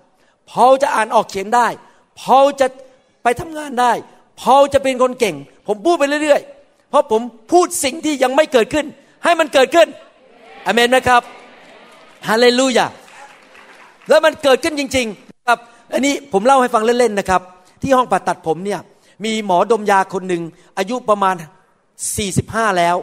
[0.51, 1.67] พอจะอ่านออกเขียนได้
[2.21, 2.67] พอจะ
[3.23, 3.93] ไปทำงานได้
[4.41, 8.87] พอจะเป็นคนเก่ง ผมพูดไปเรื่อยๆ เพราะผมพูดสิ่งที่ยังไม่เกิดขึ้น
[9.25, 9.89] ให้มันเกิดขึ้น
[10.67, 11.23] อเมนนะครับ
[12.29, 12.87] ฮาเลลูยา
[14.09, 15.59] แล้วมันเกิดขึ้นจริงๆครับ
[15.93, 17.43] อันนี้ผมเล่าให้ฟังเล่นๆนะครับ
[17.83, 18.81] ที่ห้องผ่าตัดผมเนี่ย
[19.25, 20.43] มีหมอดมยาคนหนึ่ง
[20.79, 21.35] อายุประมาณ
[22.07, 22.97] 45 แล้ว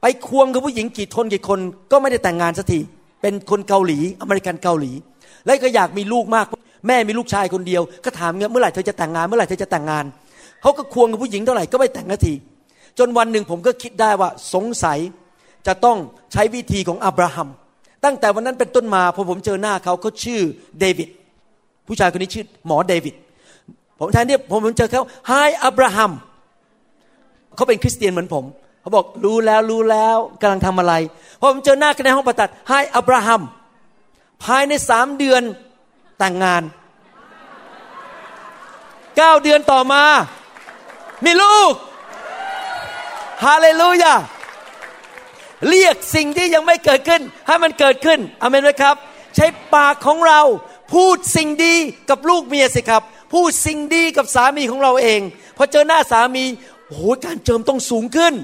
[0.00, 2.80] ไปควงกับผู้หญิงกี่ทนกี่คนก็ไม่ได้แต่งงานสักที
[3.22, 4.92] เป็นคนเกาหลีอเมริกันเกาหลี
[5.46, 6.46] แล้วก็อยากมีลูกมาก
[6.86, 10.04] แม่มีลูกชายคนเดียว ก็ถามเงี้ยเมื่อไหร่เธอจะแต่งงานเมื่อไหร่เธอจะแต่งงาน
[10.62, 12.34] เขาก็ควงกับผู้หญิงเท่าไหร่ก็ไม่แต่งนาที
[12.98, 14.98] จนวันหนึ่งผมก็คิดได้ว่าสงสัย
[15.66, 15.98] จะต้อง
[16.32, 17.48] ใช้วิธีของอับราฮัม
[18.04, 20.40] ตั้งแต่วันนั้นเป็นต้นมาพอผมเจอหน้าเขาเขาชื่อ
[20.80, 21.08] เดวิด
[21.86, 23.14] ผู้ชายคนนี้ชื่อหมอเดวิด
[23.98, 25.32] ผมแทนที่ผมเจอเขาไฮ
[25.64, 26.12] อับราฮัม
[27.56, 28.44] เขาเป็นคริสเตียนเหมือนผม
[28.80, 30.94] เขาบอกรู้แล้วรู้แล้วกำลังทำอะไร
[31.40, 33.42] พอผมเจอหน้ากันในห้องประตัดไฮอับราฮัม
[34.42, 35.42] ภายในสามเดือน
[36.18, 36.62] แต่งงาน
[39.16, 40.04] เก้าเดือนต่อมา
[41.24, 41.72] มีลูก
[43.44, 44.14] ฮาเลลูยา
[45.68, 48.96] เรียกสิ่งที่ยังไม่เกิดขึ้น ให้มันเกิดขึ้นอเมนไหมครับ
[49.36, 50.40] ใช้ปากของเรา
[50.94, 51.74] พูดสิ่งดี
[52.10, 55.20] กับลูกเมียสิครับ พูดสิ่งดีกับสามีของเราเอง
[55.56, 56.44] พอเจอหน้าสามี
[56.86, 58.34] โอ้โหการเจิมต้องสูงขึ้น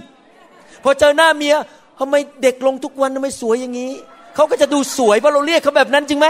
[0.84, 1.54] พอเจอหน้าเมีย
[1.98, 3.92] ทำไมเด็กลงทุกวันทำไมสวยอย่างนี้
[4.40, 6.28] เขาก็จะดูสวยเพราะเราเรียกเขาแบบนั้นจริงไหม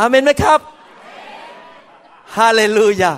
[0.00, 0.60] อาเมนไหมครับ
[2.36, 3.12] ฮาเลลูยา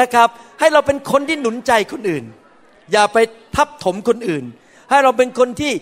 [0.00, 0.28] นะครับ
[0.60, 2.24] ให้เราเป็นคนที่หนุนใจคนอื่น
[2.92, 3.18] อย่าไป
[3.56, 4.44] ทับถมคนอื่น
[4.90, 5.72] ให้เราเป็นคนที่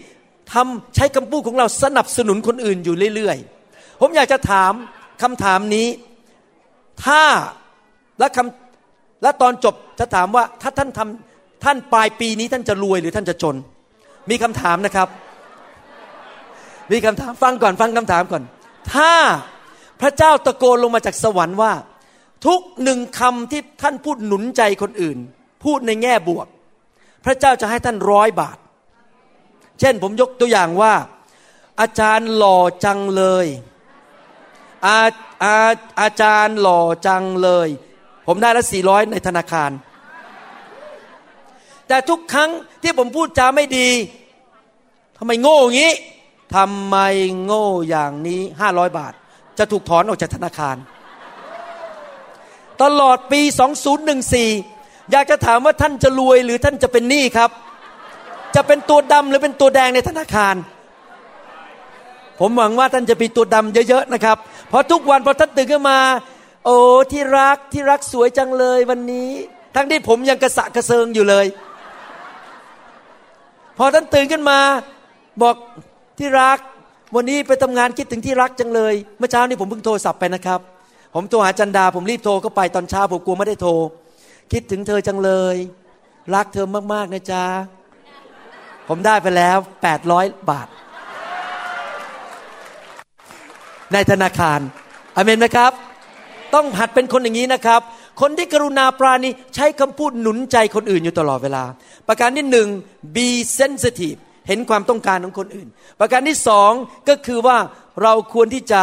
[0.53, 4.73] ทำใช้คำพูดของเราสนับสนุนคนอื่นอยู่เรื่อยๆ ผมอยากจะถาม
[5.23, 5.89] คำถามนี้
[7.05, 7.23] ถ้า
[8.19, 13.57] และคำและตอนจบจะถามว่าถ้าท่านทำท่านปลายปีนี้ท่านจะรวยหรือท่านจะจน
[14.31, 15.09] มีคำถามนะครับ
[16.91, 18.43] มีคำถามฟังก่อนฟังคำถามก่อน
[18.95, 19.13] ถ้า
[20.01, 21.73] พระเจ้าตะโกนลงมาจากสวรรค์ว่า
[22.47, 25.19] ทุกหนึ่งคำที่ท่านพูดหนุนใจคนอื่น
[25.65, 26.47] พูดในแง่บวก
[27.25, 28.59] พระเจ้าจะให้ท่านร้อยบาท
[29.81, 30.95] เช่นผมยกตัวอย่างว่า
[31.81, 33.47] อาจารย์หล่อจังเลย
[34.87, 35.01] อา
[35.45, 35.57] อา
[36.01, 37.69] อาจารย์หล่อจังเลย
[38.27, 39.71] ผมได้ละสี่ร้อยในธนาคาร
[41.89, 42.51] แต่ทุกครั้ง
[42.83, 43.89] ที่ผมพูดจาไม่ดี
[45.19, 45.93] ทำไมโง่อย่างนี้
[46.57, 46.97] ทำไม
[47.45, 49.13] โง่อย่างนี้ห้าร้อยบาท
[49.59, 50.77] จะถูกถอนออกจากธนาคาร
[52.83, 53.41] ตลอดปี
[54.27, 57.51] 2014 อยากจะถามว่าท่านจะรวยหรือท่านจะเป็นหนี้ครับ
[58.55, 60.55] จะเป็นตัวดำหรือเป็นตัวแดงในธนาคาร
[62.41, 64.37] ผมหวังว่าท่านจะเป็นตัวดำเยอะๆนะครับ
[64.69, 65.99] เพราะทุกวันพอท่านตื่นขึ้นมา
[66.65, 66.77] โอ้
[67.13, 69.31] ที่รักที่รักสวยจังเลยวันนี้
[69.75, 71.47] ทั้งที่ผมยังกระสะกระเซิงอยู่เลย
[73.79, 74.59] พอท่านตื่นขึ้นมา
[75.43, 75.57] บอก
[76.19, 76.59] ที่รัก
[77.15, 80.61] วันนี้ไปทำงานคิดถึงที่รักจังเลย เมื่อเช้านี้ผมเพิ่งโทรศัพท์ไปนะครับ
[81.15, 83.73] ผมโทรหาจันดา ผมรีบโทรก็ไปตอนเช้าผมกลัวไม่ได้โทร
[84.53, 85.57] คิดถึงเธอจังเลย
[86.35, 87.45] รักเธอมากๆนะจ๊ะ
[88.89, 90.69] ผมได้ไปแล้วแปดร้อยบาท
[93.93, 94.61] ในธนาคาร
[95.17, 95.73] อเมนไหมครับ
[96.55, 97.81] ต้องหัดเป็นคนอย่างนี้นะครับ
[98.21, 101.65] คนที่กรุณาปราณีใช้คำพูดหนุนใจคนอื่นอยู่ตลอดเวลา
[102.09, 102.69] ประการที่หนึ่ง
[103.15, 103.29] be
[103.59, 105.69] sensitive เห็นความต้องการของคนอื่น
[106.01, 106.71] ประการที่สอง
[107.09, 107.57] ก็คือว่า
[108.03, 108.81] เราควรที่จะ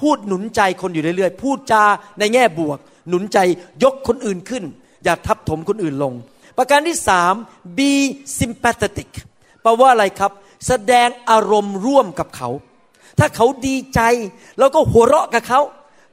[0.00, 1.84] พูดหนุนใจคนอยู่เรื่อยๆ พูดจา
[2.18, 3.38] ในแง่บวก หนุนใจ
[3.82, 4.64] ยกคนอื่นขึ้น
[5.04, 6.12] อย่าทับถมคนอื่นลง
[6.58, 7.34] ประการที่สาม
[7.78, 7.92] be
[8.38, 9.10] sympathetic
[9.62, 10.32] แปลว่าอะไรครับ
[10.66, 12.50] แสดงอารมณ์ร่วมกับเขา
[13.18, 14.00] ถ้าเขาดีใจ
[14.58, 15.60] เราก็หัวเราะกับเขา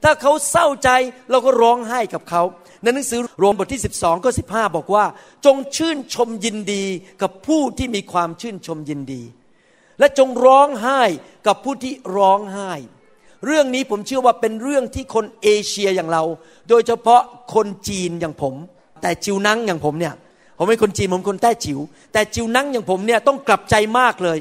[0.03, 0.89] ถ้าเขาเศร้าใจ
[1.29, 2.41] เราก็ร้องไห้กับเขา
[2.83, 5.05] ในหนังสือรวมบทที่ 12 ก็ 15 บอกว่า
[5.45, 6.83] จงชื่นชมยินดี
[7.21, 9.23] กับผู้ที่มีความชื่นชมยินดี
[9.99, 11.01] และจงร้องไห้
[11.47, 12.71] กับผู้ที่ร้องไห้
[13.45, 16.23] เรื่องนี้ผมเชื่อว่าเป็นเรื่องที่คนเอเชียอย่างเรา
[16.69, 17.21] โดยเฉพาะ
[17.53, 18.55] คนจีนอย่างผม
[19.01, 20.13] แต่จิวนังอย่างผมเนี่ย
[20.57, 21.79] ผมเป็นคนจีนผมคนแต้จิ๋ว
[22.13, 24.39] แต่จิวนังอย่างผมเนี่ยต้องกลับใจมากเลย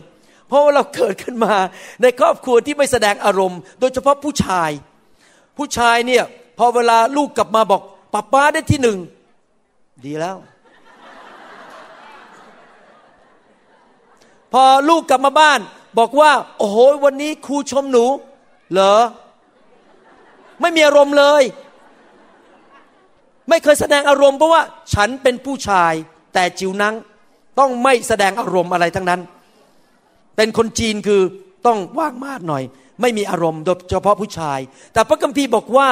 [0.48, 1.54] เพราะว่าเราเกิดขึ้นมา
[2.02, 4.70] ในครอบครัวที่ไม่แสดงอารมณ์ โดยเฉพาะผู้ชาย
[5.56, 6.24] ผู้ชายเนี่ย
[6.58, 8.98] พอเวลาลูกกลับมาบอก ป้าป้าได้ที่หนึ่ง
[10.06, 10.36] ดีแล้ว
[14.52, 15.60] พอลูกกลับมาบ้าน
[15.98, 18.04] บอกว่า โอ้โหวันนี้ครูชมหนู
[18.72, 18.96] เหรอ
[20.60, 21.42] ไม่มีอารมณ์เลย
[23.48, 24.62] ไม่เคยแสดงอารมณ์เพราะว่า
[24.94, 25.92] ฉันเป็นผู้ชาย
[26.34, 26.94] แต่จิวนัง
[27.58, 29.20] ต้องไม่แสดงอารมณ์อะไรทั้งนั้น
[30.36, 31.22] เป็นคนจีนคือ
[31.66, 32.62] ต้องว่างมากหน่อย
[33.00, 34.58] ไม่มีอารมณ์โดยเฉพาะผู้ชาย
[34.92, 35.88] แต่พระคัมภีร์บอกว่า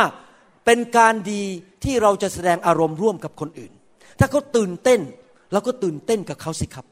[0.72, 1.44] เป็นการดี
[1.85, 3.72] ที่เราจะแสดงอารมณ์ร่วมกับคนอื่น
[4.18, 5.00] ถ้าเขาตื่นเต้น
[5.52, 6.87] เราก็ตื่นเต้นกับเขาสิครับ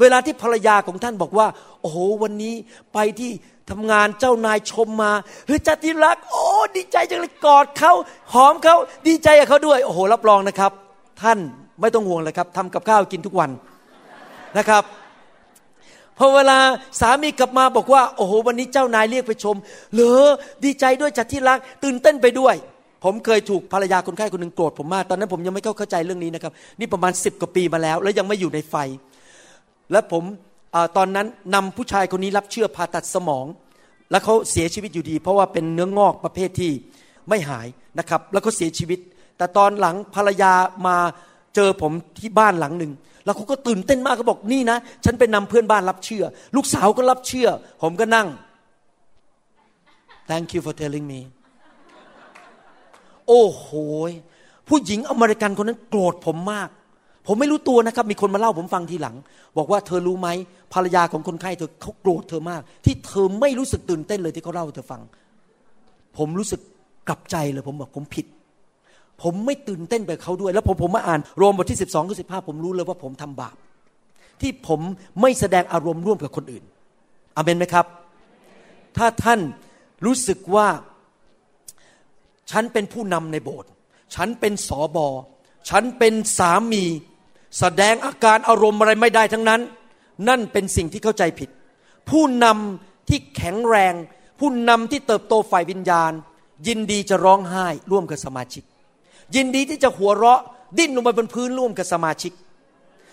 [0.00, 1.46] เวลาที่ภรรยาของท่านบอกว่า
[1.80, 2.54] โอ้โหวันนี้
[2.94, 3.30] ไปที่
[3.70, 5.12] ทำงานเจ้านายชมมา
[5.46, 6.46] เฮ้ยจัดที่รัก โอ้
[6.76, 7.92] ดีใจจังเลยกอดเขา
[8.34, 8.76] หอมเขา
[9.08, 10.72] ดีใจกับเขาด้วย โอ้โหรับรองนะครับ
[11.22, 11.38] ท่าน
[11.80, 13.50] ไม่ต้องห่วงเลยครับทำกับข้าวกินทุกวัน
[14.58, 14.84] นะครับ
[16.18, 16.58] พอเวลา
[17.00, 19.56] สามีกลับมาบอกว่า โอ้โหวันนี้เจ้านายเรียกไปชม
[19.94, 20.26] เหรอ
[20.64, 22.56] ดีใจด้วยจัดที่รัก ตื่นเต้นไปด้วย
[23.04, 28.74] ผมเคยถูกภรรยาคนไข้คนหนึ่งโกรธผมมาก ตอนนั้นผมยังไม่เข้าใจเรื่องนี้นะครับ นี่ประมาณสิบกว่าปีมาแล้ว แล้วยังไม่อยู่ในไฟ
[29.92, 30.22] และผม
[30.74, 33.46] อตอนนั้นนำผู้ชายคนนี้รับเชื่อผ่าตัดสมอง
[34.10, 36.72] แล้วเขาเสียชีวิตอยู่ดี เพราะว่าเป็นเนื้องอกประเภทที่
[37.28, 37.66] ไม่หาย
[37.98, 38.98] นะครับ แล้วก็เสียชีวิต
[39.36, 40.52] แต่ตอนหลังภรรยา
[40.86, 40.96] มา
[41.54, 42.92] เจอผมที่บ้านหลังหนึ่ง
[43.24, 46.24] แล้วเขาก็ตื่นเต้นมากเขาบอกนี่นะ ฉันเป็นนำเพื่อนบ้านรับเชื่อ
[46.56, 47.48] ลูกสาวก็รับเชื่อ
[47.82, 48.28] ผมก็นั่ง
[50.28, 51.20] thank you for telling me
[53.28, 53.68] โอ้โห
[54.68, 56.68] ผู้หญิงอเมริกันคนนั้นโกรธผมมาก
[57.26, 59.16] ผมไม่รู้ตัวนะครับ มีคนมาเล่าผมฟังทีหลัง
[59.56, 60.28] บอกว่าเธอรู้ไหม
[60.72, 65.02] ภรรยาของคนไข้เธอเขาโกรธเธอมาก ที่เธอไม่รู้สึกตื่นเต้นเลยที่เขาเล่าเธอฟัง
[66.16, 66.60] ผมรู้สึก
[67.08, 68.26] กลับใจเลยผมบอกผมผิด
[69.22, 73.56] ผมไม่ตื่นเต้นไปเขาด้วย แล้วผมผมมาอ่านโรมบทที่ 12บสองข้อสิผมรู้เลยว่าผมทำบาป
[74.40, 74.80] ที่ผม
[75.20, 76.64] ไม่แสดงอารมณ์ร่วมกับคนอื่น
[77.36, 77.86] อเมนไหมครับ
[78.96, 79.40] ถ้าท่าน
[80.06, 80.66] รู้สึกว่า
[82.50, 83.70] ฉันเป็นผู้นำในโบสถ์
[84.14, 85.08] ฉันเป็นสอบอ
[85.68, 86.84] ฉันเป็นสามี
[87.58, 89.60] แสดงอาการอารมณ์อะไรไม่ได้ทั้งนั้น
[90.28, 91.50] นั่นเป็นสิ่งที่เข้าใจผิด
[92.10, 93.94] ผู้นำที่แข็งแรง
[94.38, 96.12] ผู้นำที่เติบโตฝ่ายวิญญาณ
[96.66, 98.64] ยินดีจะร้องไห้ร่วมกับสมาชิก
[99.36, 100.40] ยินดีที่จะหัวเราะ
[100.78, 102.32] ดิ้นลงไปบนพื้นร่วมกับสมาชิก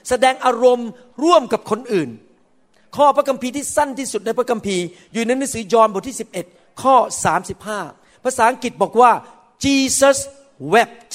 [0.10, 0.89] แสดงอารมณ์
[1.24, 2.10] ร่วมกับคนอื่น
[2.95, 6.17] ข้อพระคัมภีร์ที่สั้นที่สุดในพระคัมภีร์ อยู่ในหนังสือยอห์นบทที่
[6.48, 6.95] 11 ข้อ
[7.76, 9.11] 35 ภาษาอังกฤษบอกว่า
[9.63, 10.17] Jesus
[10.73, 11.11] wept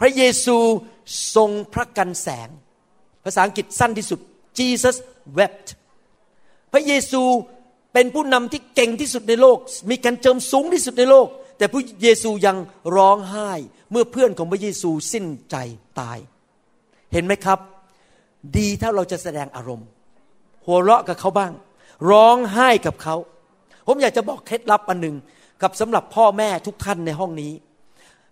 [0.00, 0.56] พระเยซู
[1.34, 2.48] ทรงพระกันแสง
[3.24, 4.20] ภาษาอังกฤษสั้นที่สุด
[4.58, 4.96] Jesus
[5.38, 5.66] wept
[6.72, 7.22] พระเยซู
[7.92, 9.58] เป็นผู้นำที่เก่งที่สุดในโลก
[9.90, 12.56] มีการเจิมสูงที่สุดในโลก แต่พระเยซูยัง
[12.96, 13.50] ร้องไห้
[13.90, 15.56] เมื่อเพื่อนของพระเยซูสิ้นใจ
[16.00, 16.18] ตาย
[17.12, 17.58] เห็นไหมครับ
[18.56, 19.88] ดีถ้าเราจะแสดงอารมณ์
[20.66, 21.52] หัวเราะกับเขาบ้าง
[22.10, 23.16] ร้องไห้กับเขา
[23.86, 25.16] ผมอยากจะบอกเคล็ดลับอันหนึ่ง
[25.64, 27.52] กับสำหรับพ่อแม่ทุกท่านในห้องนี้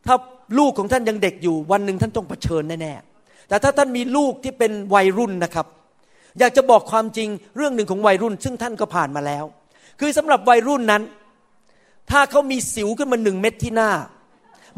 [0.07, 0.15] ถ้า
[0.59, 5.67] ลูกของท่านยังเด็กอยู่วันหนึ่งท่านต้องเผชิญแน่ๆแต่ถ้าท่านมีลูกที่เป็นวัยรุ่นนะครับ
[6.39, 9.45] อยากจะบอกความจริงเรื่องหนึ่งของวัยรุ่น ซึ่งท่านก็ผ่านมาแล้ว
[10.01, 11.03] คือสำหรับวัยรุ่นนั้น
[12.11, 13.91] ถ้าเขามีสิวขึ้นมาหนึ่งเม็ดที่หน้า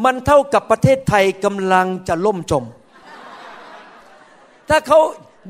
[0.05, 2.65] มันเท่ากับประเทศไทยกำลังจะล่มจม
[4.71, 4.99] ถ้าเขา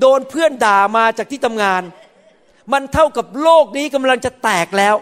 [0.01, 1.83] โดนเพื่อนด่ามาจากที่ทำงาน
[2.73, 4.95] มันเท่ากับโลกนี้กำลังจะแตกแล้ว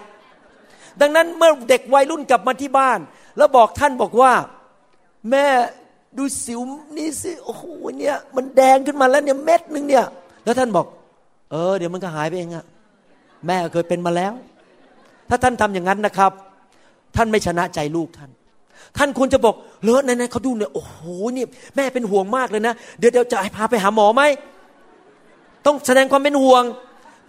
[1.02, 2.98] ดังนั้นเมื่อเด็กวัยรุ่นกลับมาที่บ้าน
[3.36, 4.32] แล้วบอกท่านบอกว่า
[5.30, 5.46] แม่
[6.18, 6.60] ดูสิว
[6.96, 7.64] นี่สิโอ้โห
[7.98, 10.06] เนี่ยมันแดงขึ้นมาแล้วเนี่ยเม็ดหนึ่งเนี่ย
[10.44, 10.86] แล้วท่านบอก
[11.50, 12.64] เออ เดี๋ยวมันก็หายไปเองอะ
[13.46, 14.32] แม่เคยเป็นมาแล้ว
[15.28, 16.32] ถ้าท่านทำอย่างนั้นนะครับ
[17.16, 18.30] ท่านไม่ชนะใจลูกท่าน
[18.98, 20.98] ท่านควรจะบอกเลอะนั่นเขาดูเนี่ยโอ้โห
[21.34, 24.22] เนี่ยแม่เป็นห่วงมากเลยนะ เดี๋ยวเดี๋ยวจะให้พาไปหาหมอไหม
[25.66, 26.62] ต้องแสดงความเป็นห่วง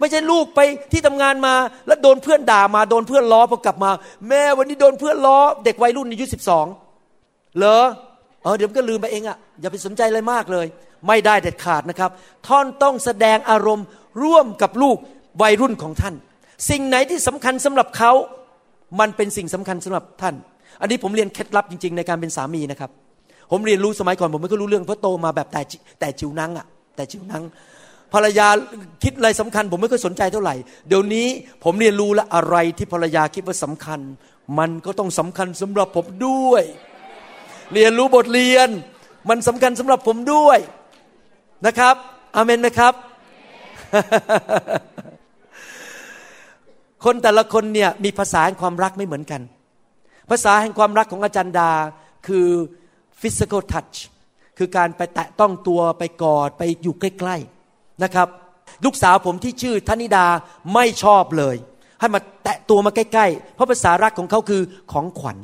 [0.00, 0.60] ไม่ใช่ลูกไป
[0.92, 1.54] ที่ทำงานมา
[1.86, 3.90] แล้วโดนเพื่อนด่ามาโดนเพื่อนล้อพอกลับมา
[4.28, 6.66] แม่วันนี้โดนเพื่อนล้อ เด็กวัยรุ่นอายุสิบสอง
[7.58, 7.82] เหรอ
[8.42, 10.66] เออเดี๋ยวก็ลืมไปเองอะ่ะอย่าไปสนใจอะไรมากเลย
[11.06, 12.10] ไม่ได้เด็ดขาดนะครับ
[12.48, 13.86] ท่านต้องแสดงอารมณ์
[14.22, 14.96] ร่วมกับลูก
[15.42, 16.14] วัยรุ่นของท่าน
[16.70, 18.12] สิ่งไหนที่สำคัญสำหรับเขา
[19.00, 20.34] มันเป็นสิ่งสำคัญสำหรับท่าน
[20.80, 22.90] อันนี้ผมเรียนเคล็ดลับจริง ๆ ในการเป็นสามีนะครับ
[23.50, 25.62] ผมเรียนรู้สมัยก่อนผมไม่ค่อยรู้เรื่องเพราะโตมาแบบแต่
[26.00, 27.42] แต่จิ๋วนังอะแต่จิ๋วนัง
[28.14, 28.48] ภรรยา
[29.02, 30.54] คิดอะไรสำคัญ ผมไม่ค่อยสนใจเท่าไหร่
[30.88, 31.26] เดี๋ยวนี้
[31.64, 34.00] ผมเรียนรู้แล้วอะไรที่ภรรยาคิดว่าสำคัญ
[34.58, 36.62] มันก็ต้องสำคัญสำหรับผมด้วย
[37.72, 38.68] เรียนรู้บทเรียน
[39.28, 40.58] มันสำคัญสำหรับผมด้วย
[41.66, 41.94] นะครับ
[42.36, 42.94] อเมนไหมครับ
[47.04, 49.42] คนแต่ละคนเนี่ยมีภาษาแห่งความรักไม่เหมือนกัน
[50.30, 51.70] ภาษาแห่งความรักของอาจารย์ดา
[52.26, 52.48] คือ
[53.20, 53.96] physical touch
[54.58, 57.63] คือการไปแตะต้องตัวไปกอดไปอยู่ใกล้ๆ
[58.02, 58.28] นะครับ
[58.84, 60.26] ลูกสาวผมที่ชื่อธนิดา
[60.74, 61.56] ไม่ชอบเลย
[62.00, 65.38] ให้มาแตะตัวมาใกล้ๆ เพราะภาษารักของเขาคือของขวัญ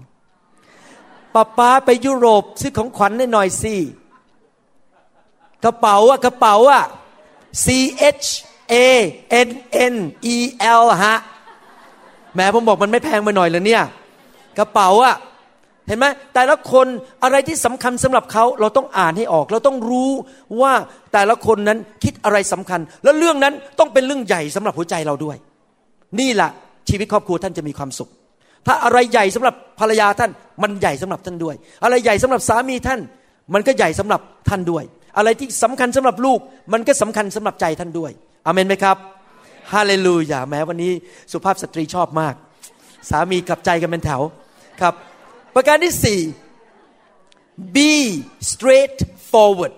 [1.35, 3.77] ป้าป้าไปยุโรปซื้อของขวัญหน่อยสิ
[5.65, 6.85] กระเป๋าอะกระเป๋าอะ
[7.65, 7.67] C
[8.25, 8.29] H
[8.73, 8.75] A
[9.47, 9.49] N
[9.93, 9.95] N
[10.35, 10.37] E
[10.81, 11.17] L ฮะ
[12.35, 13.85] แม้ผมบอกมันไม่แพงไปหน่อยเลยเนี่ย
[14.59, 15.17] กระเป๋าอะ
[15.91, 16.87] เห็นไหมแต่ละคน
[17.25, 20.11] อะไรที่สำคัญสำหรับเขาเราต้องอ่านให้ออก เราต้องรู้
[20.61, 20.73] ว่า
[21.13, 25.37] แต่ละคนนั้นคิดอะไรสำคัญ แล้วเรื่องนั้นต้องเป็นเรื่องใหญ่สำหรับหัวใจเราด้วย
[26.21, 26.51] นี่แหละ
[26.89, 28.09] ชีวิตครอบครัวท่านจะมีความสุข
[28.67, 30.31] ถ้าอะไรใหญ่สำหรับภรรยาท่าน
[30.63, 33.01] มันใหญ่สำหรับท่านด้วย อะไรใหญ่สำหรับสามีท่าน
[33.55, 34.85] มันก็ใหญ่สำหรับท่านด้วย
[35.17, 36.41] อะไรที่สำคัญสำหรับลูก
[36.73, 38.11] มันก็สำคัญสำหรับใจท่านด้วย
[38.47, 38.97] อเมนไหมครับ
[39.73, 40.93] ฮาเลลูยาแม้วันนี้
[41.33, 42.35] สุภาพสตรีชอบมาก
[43.11, 44.21] สามีกลับใจกันเป็นแถว
[44.81, 44.95] ครับ
[45.55, 46.21] ประการที่สี่
[47.77, 47.93] be
[48.51, 48.99] straight
[49.31, 49.75] forward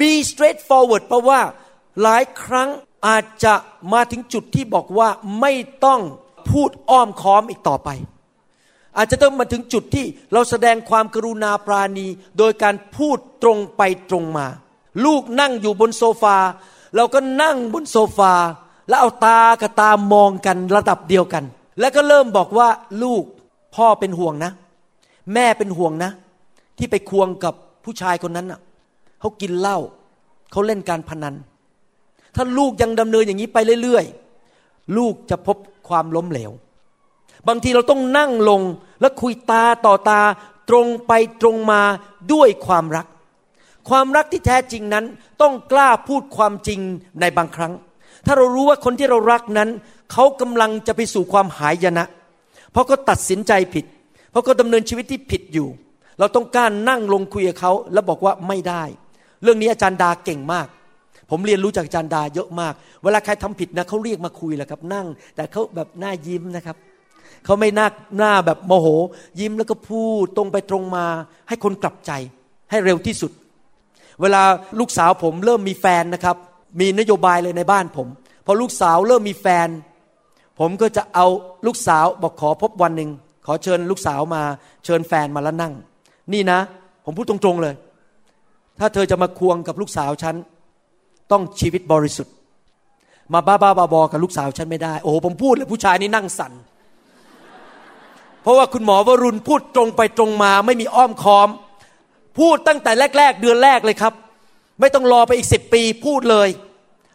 [0.00, 1.40] be straight forward เพราะว่า
[2.02, 2.68] หลายครั้ง
[3.06, 3.54] อาจจะ
[3.92, 5.08] มาถึงจุดที่บอกว่า
[5.40, 5.52] ไม่
[5.84, 6.00] ต้อง
[6.50, 7.88] พูดอ้อมค้อมอีกต่อไป
[8.96, 12.06] อาจจะต้องมาถึงจุดที่เราแสดงความกรุณาปราณี
[12.38, 14.46] โดยการพูดตรงไปตรงมา
[15.04, 16.36] ลูกนั่งอยู่บนโซฟา
[16.96, 18.34] เราก็นั่งบนโซฟา
[18.88, 21.44] แล้วเอาตากับตามองกันระดับเดียวกัน
[21.80, 22.68] แล้วก็เริ่มบอกว่า
[23.02, 23.24] ลูก
[23.74, 24.52] พ่อเป็นห่วงนะ
[25.34, 26.10] แม่เป็นห่วงนะ
[26.78, 28.60] ที่ไปควงกับผู้ชายคนนั้นอะ
[29.20, 29.78] เขากินเหล้า
[30.52, 31.34] เขาเล่นการพนัน
[32.34, 35.56] ถ้าลูกยังดำเนินอย่างนี้ไปเรื่อยๆ ลูกจะพบ
[35.88, 36.52] ความล้มเหลว
[37.48, 38.60] บางทีเราต้องนั่งลง
[39.00, 40.20] แล้วคุยตาต่อตา
[40.68, 41.80] ตรงไปตรงมา
[42.32, 43.06] ด้วยความรัก
[43.88, 45.04] ความรักที่แท้จริงนั้น
[45.42, 46.80] ต้องกล้าพูดความจริง
[47.20, 47.72] ในบางครั้ง
[48.26, 49.68] ถ้าเรารู้ว่าคนที่เรารักนั้น
[50.12, 52.04] เขากำลังจะไปสู่ความหายนะ
[52.74, 53.84] เพราะเขาตัดสินใจผิด
[54.30, 55.68] เพราะเขาดำเนินชีวิตที่ผิดอยู่
[56.18, 58.82] เราต้องการนั่งลงคุยกับเขาแล้วบอกว่าไม่ได้
[59.42, 60.66] เรื่องนี้อาจารย์ดาเก่งมาก
[61.30, 65.06] ผมเรียนรู้จากอาจารย์ดาเยอะมาก เวลาใครทำผิดนะเขาเรียกมาคุยแหละครับ นั่ง
[65.36, 66.76] แต่เขาแบบหน้ายิ้มนะครับ
[67.44, 68.86] เขาไม่หน้าหน้าแบบโมโห
[69.40, 71.06] ยิ้มแล้วก็พูดตรงไปตรงมา
[71.48, 72.12] ให้คนกลับใจ
[72.70, 73.32] ให้เร็วที่สุด
[74.20, 74.42] เวลา
[74.78, 76.36] ลูกสาวผมเริ่มมีแฟนนะครับ
[76.80, 78.08] มีนโยบายเลยในบ้านผม
[78.46, 79.68] พอลูกสาวเริ่มมีแฟน
[80.58, 81.26] ผมก็จะเอา
[81.66, 83.10] ลูกสาวบอกขอพบวันหนึ่ง
[83.46, 84.42] ขอเชิญลูกสาวมา
[84.84, 85.72] เชิญแฟนมาแล้วนั่ง
[86.32, 86.58] นี่นะ
[87.04, 87.74] ผมพูดตรงๆเลย
[88.78, 90.34] ถ้าเธอจะมาควงกับลูกสาวฉัน
[91.32, 92.34] ต้องชีวิตบริสุทธิ์
[93.32, 96.52] มาบ้าบ้าบาบอกัลูกสาวฉันไม่ได้ โอ้ผมพูดเลยผู้ชายนี่นั่งสัน่น
[98.42, 101.48] เพราะว่าคุณหมอวรุณพูดตรงไปตรงมา ไม่มีอ้อมค้อม
[102.38, 104.12] พูดตั้งแต่แรก ๆ เดือนแรกเลยครับ
[104.80, 106.48] ไม่ต้องรอไปอีกสิบปีพูดเลย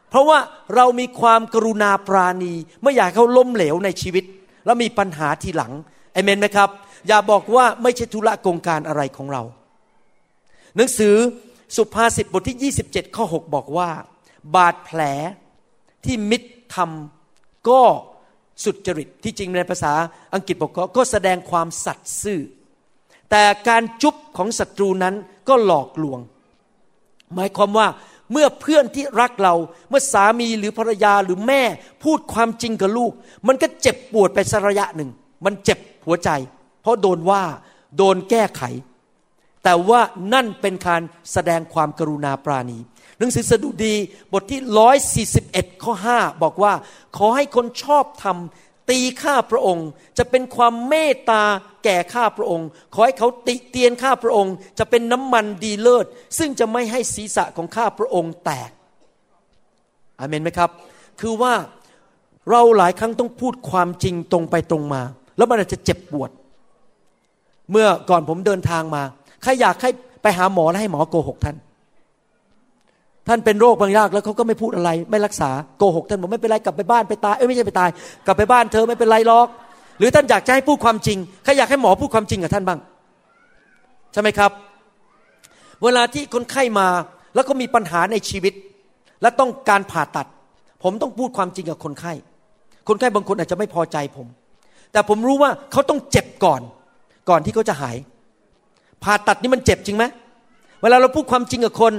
[0.10, 0.40] เพราะว่า
[0.76, 4.24] เรามีความกรุณาปราณี ไม่อยากเขาล้มเหลวในชีวิต
[4.66, 5.74] แล้วมีปัญหาทีหลัง
[6.14, 6.70] เอเมนไหมครับ
[7.08, 9.44] อย่าบอกว่าไม่ใช่ธุระกงการอะไรของเรา
[10.76, 11.16] หนังสือ
[11.76, 13.90] สุภาษิตบทที่ 27 ข้อ 6 บอกว่า
[14.56, 15.02] บาดแผล
[16.06, 17.82] ที่มิตรทำก็
[18.64, 19.94] สุดจริตที่จริงในภาษา
[20.34, 22.42] อังกฤษบอกก็แสดงความสัตย์ซื่อ
[23.32, 25.16] แต่การจุบของศัตรูนั้น
[25.50, 26.20] ก็หลอกลวง
[27.36, 27.88] หมายความว่า
[28.32, 29.56] เมื่อเพื่อนที่รักเรา
[29.90, 31.62] เมื่อสามีหรือภรรยาหรือแม่
[32.04, 33.12] พูดความจริงกับลูก
[33.48, 35.10] มันก็เจ็บปวดไปสักระยะหนึ่ง
[35.46, 36.30] มันเจ็บหัวใจ
[36.82, 37.44] เพราะโดนว่า
[37.98, 38.64] โดนแก้ไข
[39.64, 40.02] แต่ว่า
[40.34, 42.80] นั่นเป็นการแสดงความกรุณาปราณี
[43.18, 43.96] หนังสือสดุดี
[44.32, 46.74] บทที่ร้อยสี่สิบเอ็ดข้อห้าบอกว่า
[47.18, 51.44] ขอให้คนชอบทำ ตีข้าพระองค์ จะเป็นความเมตตา
[51.84, 56.06] แก่ข้าพระองค์ ขอให้เขาติเตียนข้าพระองค์ จะเป็นน้ำมันดีเลิศ
[56.38, 58.72] ซึ่งจะไม่ให้ศีรษะของข้าพระองค์แตก
[60.20, 60.70] อเมนไหมครับ
[61.22, 61.54] คือว่า
[62.50, 65.02] เราหลายครั้งต้องพูดความจริงตรงไปตรงมา
[65.38, 66.30] แล้วมันอาจจะเจ็บปวด
[67.72, 69.04] เมื่อก่อนผมเดินทางมา
[69.44, 69.90] ใครอยากให้
[70.22, 71.58] ไปหาหมอแล้วให้หมอโกหกท่าน
[73.30, 77.90] ท่านเป็นโรคบางอย่างแล้วเขาก็ไม่พูดอะไร ไม่รักษาโกหกท่านบอกไม่เป็นไรกลับไปบ้านไปตายเอ้ยไม่ใช่ไปตาย
[78.26, 79.48] กลับไปบ้านเธอไม่เป็นไรหรอก
[80.00, 82.80] หรือท่านอยากจะให้พูดความจริงใครอยากให้หมอพูดความจริงกับท่านบ้าง
[84.14, 84.52] ใช่ไหมครับ
[85.84, 86.88] เวลาที่คนไข้มา
[87.36, 88.54] แล้วก็มีปัญหาในชีวิต
[89.22, 90.28] และต้องการผ่าตัด
[90.84, 92.14] ผมต้องพูดความจริงกับคนไข้
[92.88, 94.28] คนไข้บางคนอาจจะไม่พอใจผม
[94.92, 96.62] แต่ผมรู้ว่าเขาต้องเจ็บก่อน
[97.30, 97.98] ก่อนที่เขาจะหาย
[99.04, 100.04] ผ่าตัดนี่มันเจ็บจริงไหม
[100.82, 101.94] เวลาเราพูดความจริงกับคน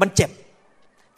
[0.00, 0.30] มันเจ็บ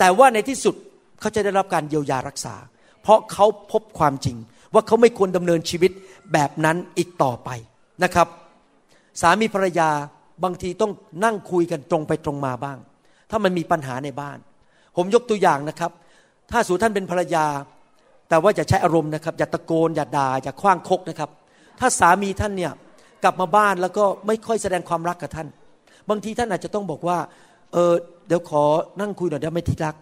[0.01, 0.75] แต่ว่าในที่สุด
[1.21, 2.55] เขาจะได้รับการเยียวยารักษา
[3.03, 4.37] เพราะเขาพบความจริง
[4.75, 5.93] ว่าเขาไม่ควรดำเนินชีวิต
[6.33, 7.51] แบบนั้นอีกต่อไป
[8.05, 8.29] นะครับ
[9.21, 9.91] สามีภรรยา
[10.45, 10.93] บางทีต้อง
[11.25, 12.79] นั่งคุยกันตรงไปตรงมาบ้าง
[13.31, 14.39] ถ้ามันมีปัญหาในบ้าน
[14.97, 15.91] ผมยกตัวอย่างนะครับ
[16.51, 17.47] ถ้าสูท่านเป็นภรรยา
[18.29, 21.31] แต่ว่าอย่าใช้อารมณ์นะครับ อย่าตะโกน อย่าด่า อย่าคว้างคกนะครับ
[21.81, 22.73] ถ้าสามีท่านเนี่ย
[23.23, 25.49] กลับมาบ้านแล้วก็ไม่ค่อยแสดงความรักกับท่าน
[26.11, 27.19] บางทีท่านอาจจะต้องบอกว่า
[27.73, 27.95] เออ
[28.27, 28.63] เดี๋ยวขอ
[29.01, 29.95] นั่งคุยหน่อยได้ไหมที่รัก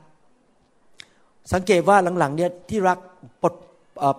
[1.52, 2.98] สังเกตว่าหลังๆ เนี่ยที่รัก
[3.42, 3.54] ปลด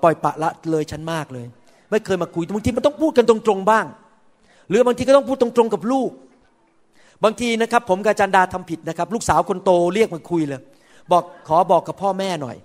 [0.03, 1.45] ปล่อยปะละเลยฉันมากเลย
[1.89, 3.85] ไม่เคยมาคุยบางทีมันต้องพูดกันตรงๆบ้าง
[4.69, 6.11] หรือบางทีก็ต้องพูดตรงๆกับลูก
[7.23, 10.61] บางทีนะครับ ผมกับจันดาทำผิดนะครับ ลูกสาวคนโตเรียกมาคุยเลย
[11.11, 12.57] บอกขอบอกกับพ่อแม่หน่อย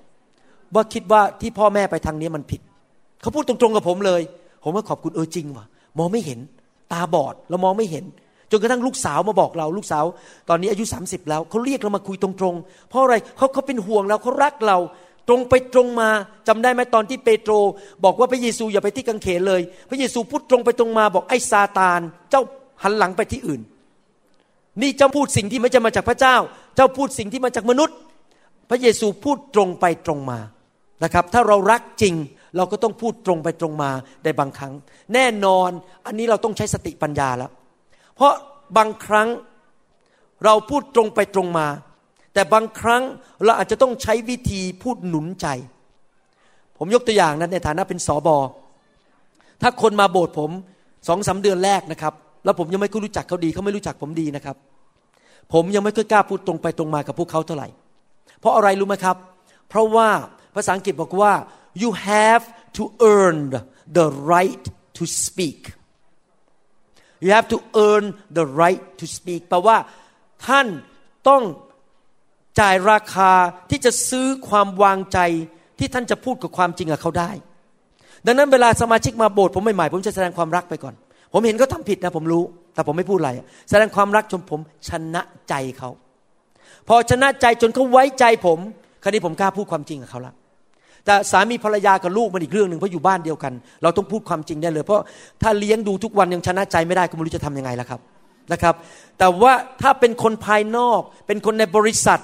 [0.75, 2.61] ว่าคิดว่าที่พ่อแม่ไปทางนี้มันผิด
[3.21, 4.23] เขาพูดตรงๆกับผมเลย
[4.63, 5.65] ผมก็ขอบคุณเออจริงว่ะ
[5.99, 6.39] มองไม่เห็น
[6.93, 8.05] ตาบอดแล้วมองไม่เห็น
[8.51, 10.05] จนกระทั่งลูกสาวมาบอกเรา ลูกสาว
[10.49, 14.79] ตอนนี้อายุ 30 แล้วเขาเรียกเรามาคุยตรงๆ เพราะอะไรเขาเขาเป็นห่วงเราเขารักเรา
[15.29, 16.09] ตรงไปตรงมา
[16.49, 17.53] จำได้ไหมตอนที่เปโตร
[18.05, 22.43] บอกว่าพระเยซูอย่าไปที่กังเขนเลย พระเยซูพูดตรงไปตรงมาบอกไอ้ซาตาน เจ้า
[22.83, 23.61] หันหลังไปที่อื่น
[24.83, 26.37] นี่เจ้าพูดสิ่งที่ไม่จะมาจากพระเจ้า
[26.77, 27.97] เจ้าพูดสิ่งที่มาจากมนุษย์
[28.71, 30.39] พระเยซูพูดตรงไปตรงมา
[31.05, 32.15] นะครับ ถ้าเรารักจริง
[32.57, 33.91] เราก็ต้องพูดตรงไปตรงมา
[34.25, 34.73] ในบางครั้ง
[35.15, 35.71] แน่นอน
[36.07, 37.51] อันนี้เราต้องใช้สติปัญญาแล้ว
[38.15, 38.33] เพราะ
[38.77, 39.29] บางครั้ง
[40.45, 41.69] เราพูดตรงไปตรงมา
[42.35, 43.03] แต่บางครั้ง
[43.45, 45.47] เราอาจจะต้องใช้วิธีพูดหนุนใจ
[46.79, 48.37] ผมยกตัวอย่างนั้นในฐานะเป็นสอบอ
[49.63, 50.51] ถ้าคนมาโบสถ์ผม
[51.09, 54.57] สองสาเดือนแรกนะครับ แล้วผมยังไม่ค่อยรู้จักเขาดีเขาไม่รู้จักผมดีนะครับ
[55.53, 57.69] ผมยังไม่ค่อยกล้าพูดตรงไปตรงมากับพวกเขาเท่าไหร่
[58.41, 59.17] เพราะอะไรรู้ไหมครับ
[59.69, 60.09] เพราะว่า
[60.55, 61.33] ภาษาอังกฤษบอกว่า
[61.83, 62.45] you have
[62.77, 63.39] to earn
[63.99, 64.65] the right
[64.97, 65.61] to speak
[67.25, 68.05] you have to earn
[68.39, 69.77] the right to speak แปลว่า
[70.47, 70.67] ท่าน
[71.29, 71.43] ต้อง
[72.61, 73.33] จ่ายราคา
[73.71, 75.19] ที่จะซื้อความวางใจ
[75.79, 77.31] ที่ท่านจะพูดกับความจริงกับเขาได้
[78.27, 80.95] ดังนั้นเวลาสมาชิกมาโบสถ์ผมใหม่ๆผมจะแสดงความรักไปก่อน
[81.33, 82.45] ผมเห็นเขาทาผิดนะผมรู้
[82.75, 83.31] แต่ผมไม่พูดอะไร
[83.71, 85.91] แสดงความรักจนผมชนะใจเขา
[86.89, 88.59] พอชนะใจจนเขาไว้ใจผม
[89.03, 90.35] คราวนี้ผมกล้าพูดความจริงกับเขาละ
[91.05, 93.53] แต่สามีภรรยากับลูกมันอีกเรื่องหนึ่งเพราะอยู่บ้านเดียวกัน
[93.83, 95.05] เราต้องพูดความจริงได้เลย เพราะ
[95.43, 98.01] ถ้าเลี้ยงดูทุกวันยังชนะใจไม่ได้ก็ไม่รู้จะทํำยังไงล่ะครับ
[98.53, 98.75] นะครับ
[99.19, 99.53] แต่ว่า
[99.83, 102.21] ถ้าเป็นคนภายนอก เป็นคนในบริษัท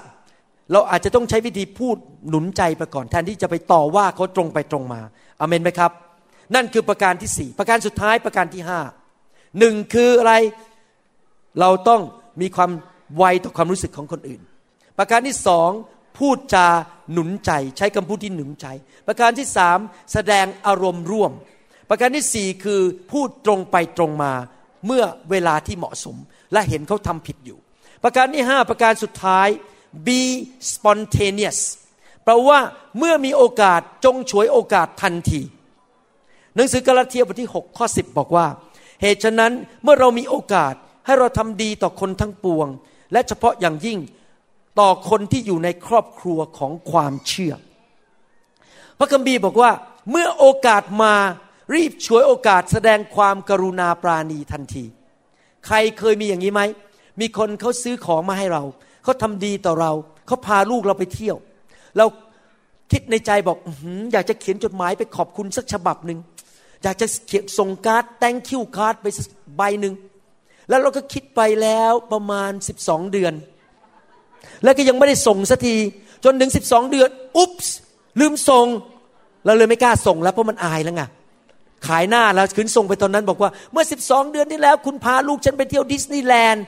[0.71, 1.95] เราอาจจะต้องใช้วิธีพูด
[2.29, 5.01] หนุนใจไปก่อน แทนที่จะไปต่อว่าเขาตรงไปตรงมา
[5.39, 5.91] อเมนไหมครับ
[6.55, 8.79] นั่นคือประการที่สี่ประการสุดท้ายประการที่ห้า
[9.59, 10.33] หนึ่งคืออะไร
[11.59, 12.01] เราต้อง
[12.41, 12.71] มีความ
[13.17, 14.41] ไวต่อความรู้สึกของคนอื่น
[14.97, 15.69] ประการที่สอง
[16.17, 16.67] พูดจา
[17.11, 18.67] หนุนใจ ใช้คำพูดที่หนุนใจ
[19.07, 19.77] ประการที่สาม
[20.13, 21.31] แสดงอารมณ์ร่วม
[21.89, 22.81] ประการที่สี่คือ
[23.11, 24.33] พูดตรงไปตรงมา
[24.85, 26.17] เมื่อเวลาที่เหมาะสม
[26.53, 27.59] และเห็นเขาทำผิดอยู่
[28.03, 29.47] ประการที่ห้าประการสุดท้าย
[30.07, 30.21] be
[30.71, 31.59] spontaneous
[32.23, 32.59] แปลว่า
[32.97, 35.41] เมื่อมีโอกาสจงฉวยโอกาสทันที
[36.55, 38.47] หนังสือกาลาเทียบทที่ 6 ข้อ 10 บอกว่า
[39.01, 39.51] เหตุฉะนั้น
[39.83, 40.73] เมื่อเรามีโอกาส
[41.05, 42.67] ให้เราทำดีต่อคนทั้งปวง
[43.11, 43.99] และเฉพาะอย่างยิ่ง
[44.79, 47.53] ต่อคนที่อยู่ในครอบครัวของความเชื่อ
[48.99, 49.71] พระคัมภีร์บอกว่า
[50.11, 51.13] เมื่อโอกาสมา
[51.75, 54.85] รีบช่วยโอกาสแสดงความกรุณาปราณีทันที
[55.65, 56.61] ใครเคยมีอย่างนี้ไหม
[57.21, 58.63] มีคนเขาซื้อของมาให้เรา
[59.03, 59.91] เขาทำดีต่อเรา
[60.27, 61.37] เขาพาลูกเราไปเที่ยว
[61.97, 62.05] เรา
[62.91, 63.69] คิดในใจบอกอ
[64.13, 66.19] อยากจะเขียนจดหมายไปขอบคุณสักฉบับหนึ่ง
[66.83, 69.07] อยากจะเขียนส่งการ์ดแตงคิวการ์ดไป
[69.57, 69.93] ใบหนึ่ง
[70.69, 73.33] แล้วเราก็คิดไปแล้วประมาณสิบสองเดือน
[74.63, 75.75] แล้วก็ยังไม่ได้ส่งสักที
[76.25, 77.75] จนถึงสิบสองเดือน อุ๊บส์
[78.19, 78.67] ลืมส่ง
[79.45, 81.03] เราเลยไม่กล้าส่งแล้วเพราะมันอายแล้วไง
[81.87, 86.65] ขายหน้าแล้วคืนส่งไปตอนนั้นบอกว่าเมื่อ 12 เดือนที่แล้ว คุณพาลูกฉันไปเที่ยวดิสนีย์แลนด์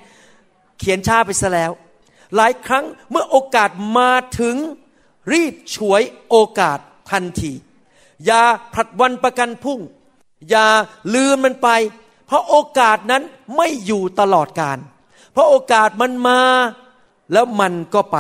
[0.80, 1.72] เขียนชาไปซะแล้ว
[2.36, 4.56] หลายครั้งเมื่อโอกาสมาถึง
[5.34, 6.80] รีบฉวยโอกาส
[7.12, 7.54] ทันที
[8.26, 8.44] อย่า
[8.74, 9.80] ผัดวันประกันพุ่ง
[10.50, 10.68] อย่า
[11.16, 11.70] ลืมมันไป
[12.28, 13.24] เพราะโอกาสนั้น
[13.58, 14.78] ไม่อยู่ตลอดการ
[15.34, 16.42] เพราะโอกาสมันมา
[17.32, 18.18] แล้วมันก็ไป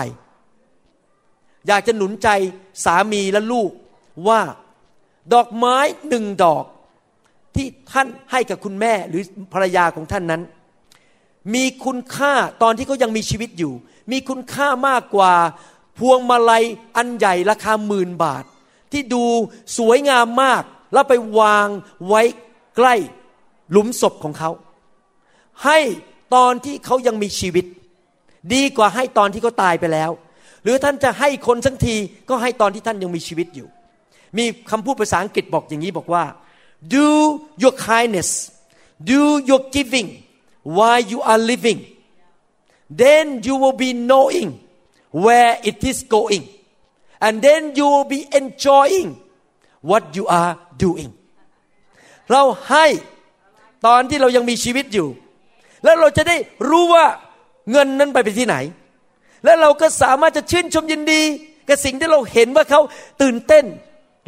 [1.68, 2.30] อยากจะหนุนใจ
[2.86, 3.72] สามีและลูก
[4.28, 4.41] ว่า
[5.34, 5.78] ดอกไม้
[6.10, 6.66] หนึ่งดอก
[7.56, 9.24] ที่ท่านให้กับคุณแม่หรือ
[9.54, 10.41] ภรรยาของท่านนั้น
[11.54, 13.74] มีคุณค่าตอนที่เขายังมีชีวิตอยู่
[14.12, 15.34] มีคุณค่ามากกว่า
[15.99, 16.64] พวงมาลัย
[16.95, 18.43] อันใหญ่ราคาหมื่นบาท
[18.91, 19.24] ที่ดู
[19.78, 21.68] สวยงามมาก แล้วไปวาง
[22.08, 22.22] ไว้
[22.76, 22.95] ใกล้
[23.72, 24.51] หลุมศพของเขา
[25.64, 25.80] ให้
[26.36, 27.66] ตอนที่เขายังมีชีวิต
[28.54, 30.12] ดีกว่าให้ตอนที่เขาตายไปแล้ว
[30.64, 31.96] หรือท่านจะให้คนสักที
[32.30, 33.68] ก็ให้ตอนที่ท่านยังมีชีวิตอยู่
[34.38, 36.24] มีคำพูดภาษาอังกฤษบอกอย่างนี้บอกว่า
[36.96, 37.08] do
[37.64, 38.52] your kindness,
[39.12, 40.10] do your giving
[40.64, 41.80] while you are living.
[42.89, 44.60] Then you will be knowing
[45.12, 46.48] where it is going.
[47.20, 49.22] And then you will be enjoying
[49.82, 51.12] what you are doing.
[52.32, 52.86] เราให้
[53.86, 55.08] ตอนที่เรายังมีชีวิตอยู่
[55.84, 56.38] แล้วเราจะได้
[56.70, 57.06] รู้ว่า
[57.72, 58.55] เงินนั้นไปไปที่ไหน
[59.45, 61.22] แล้วเราก็สามารถจะชื่นชมยินดี
[61.68, 62.82] กับสิ่งที่เราเห็นว่าเขา
[63.22, 63.66] ตื่นเต้น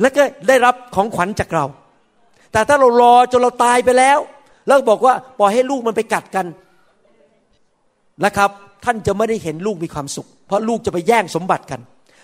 [0.02, 1.66] และก็ได้รับของขวัญจากเรา
[2.52, 4.20] แต่ถ้าเรารอจนเราตายไปแล้ว
[4.68, 6.46] แล้วบอกว่าปล่อยให้ลูกมันไปกัดกัน
[8.26, 8.50] นะครับ
[8.86, 11.80] ท่านจะไม่ได้เห็นลูกมีความสุข เพราะลูกจะไปแย่งสมบัติกัน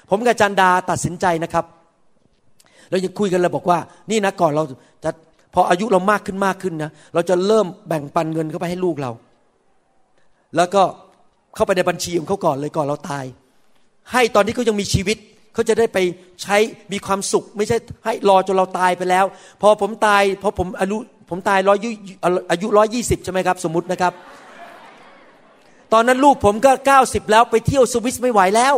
[0.10, 1.66] ผมกับจันดาตัดสินใจนะครับ
[2.90, 3.80] เราจะคุยกันเลยบอกว่า
[4.12, 4.64] นี่นะก่อนเรา
[5.04, 5.10] จะ
[5.54, 9.12] พออายุเรามากขึ้นมากขึ้นนะเราจะเริ่มแบ่งปันเงินเข้าไปให้ลูกเรา
[10.56, 10.84] แล้วก็
[11.56, 13.26] เข้าไปในบัญชีของเขาก่อนเลยก่อนเราตาย
[14.12, 15.18] ให้ตอนที่เขายังมีชีวิต
[15.54, 15.98] เขาจะได้ไป
[16.44, 16.58] ใช้
[16.92, 19.26] มีความสุข ไม่ใช่ให้รอจนเราตายไปแล้ว
[19.62, 20.98] พอผมตายพอผมอายุ
[21.30, 21.78] ผมตายร้อย
[22.52, 24.14] อายุร้อยยี่สิบใช่ไหมครับ สมมตินะครับ
[25.94, 28.76] ตอนนั้นลูกผมก็เก้าสิบแล้วไปเที่ยวสวิสไม่ไหวแล้ว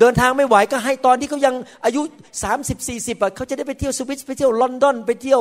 [0.00, 2.02] เดินทางไม่ไหวก็ให้ตอนที่เขายังอายุ
[2.42, 5.40] สามสิบสี่สิบเขาจะได้ไปเที่ยวสวิสไปเที่ยวลอนดอนไปเที่ยว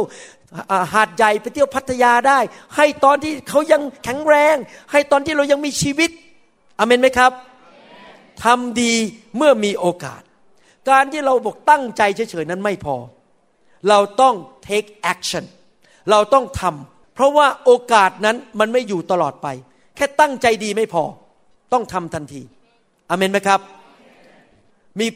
[0.94, 2.40] หาดใหญ่ไปเที่ยวพัทยาได้
[2.76, 4.56] ให้ตอนที่เขายังแข็งแรง
[4.92, 6.10] ให้ตอนที่เรายังมีชีวิต
[6.80, 7.32] อเมนไหมครับ
[8.44, 8.94] ทำดี
[9.38, 10.22] เมื่อมีโอกาส
[10.90, 12.96] การที่เราบอกตั้งใจเฉยๆนั้นไม่พอ
[13.90, 14.36] เราต้อง
[14.68, 15.46] take action
[16.12, 19.48] เราต้องทำเพราะว่าโอกาสนั้นมันไม่อยู่ตลอดไป
[19.96, 21.04] แค่ตั้งใจดีไม่พอ
[21.74, 22.42] ต้องทำทันที
[23.10, 23.62] อเมนไหมครับ
[25.00, 25.08] มี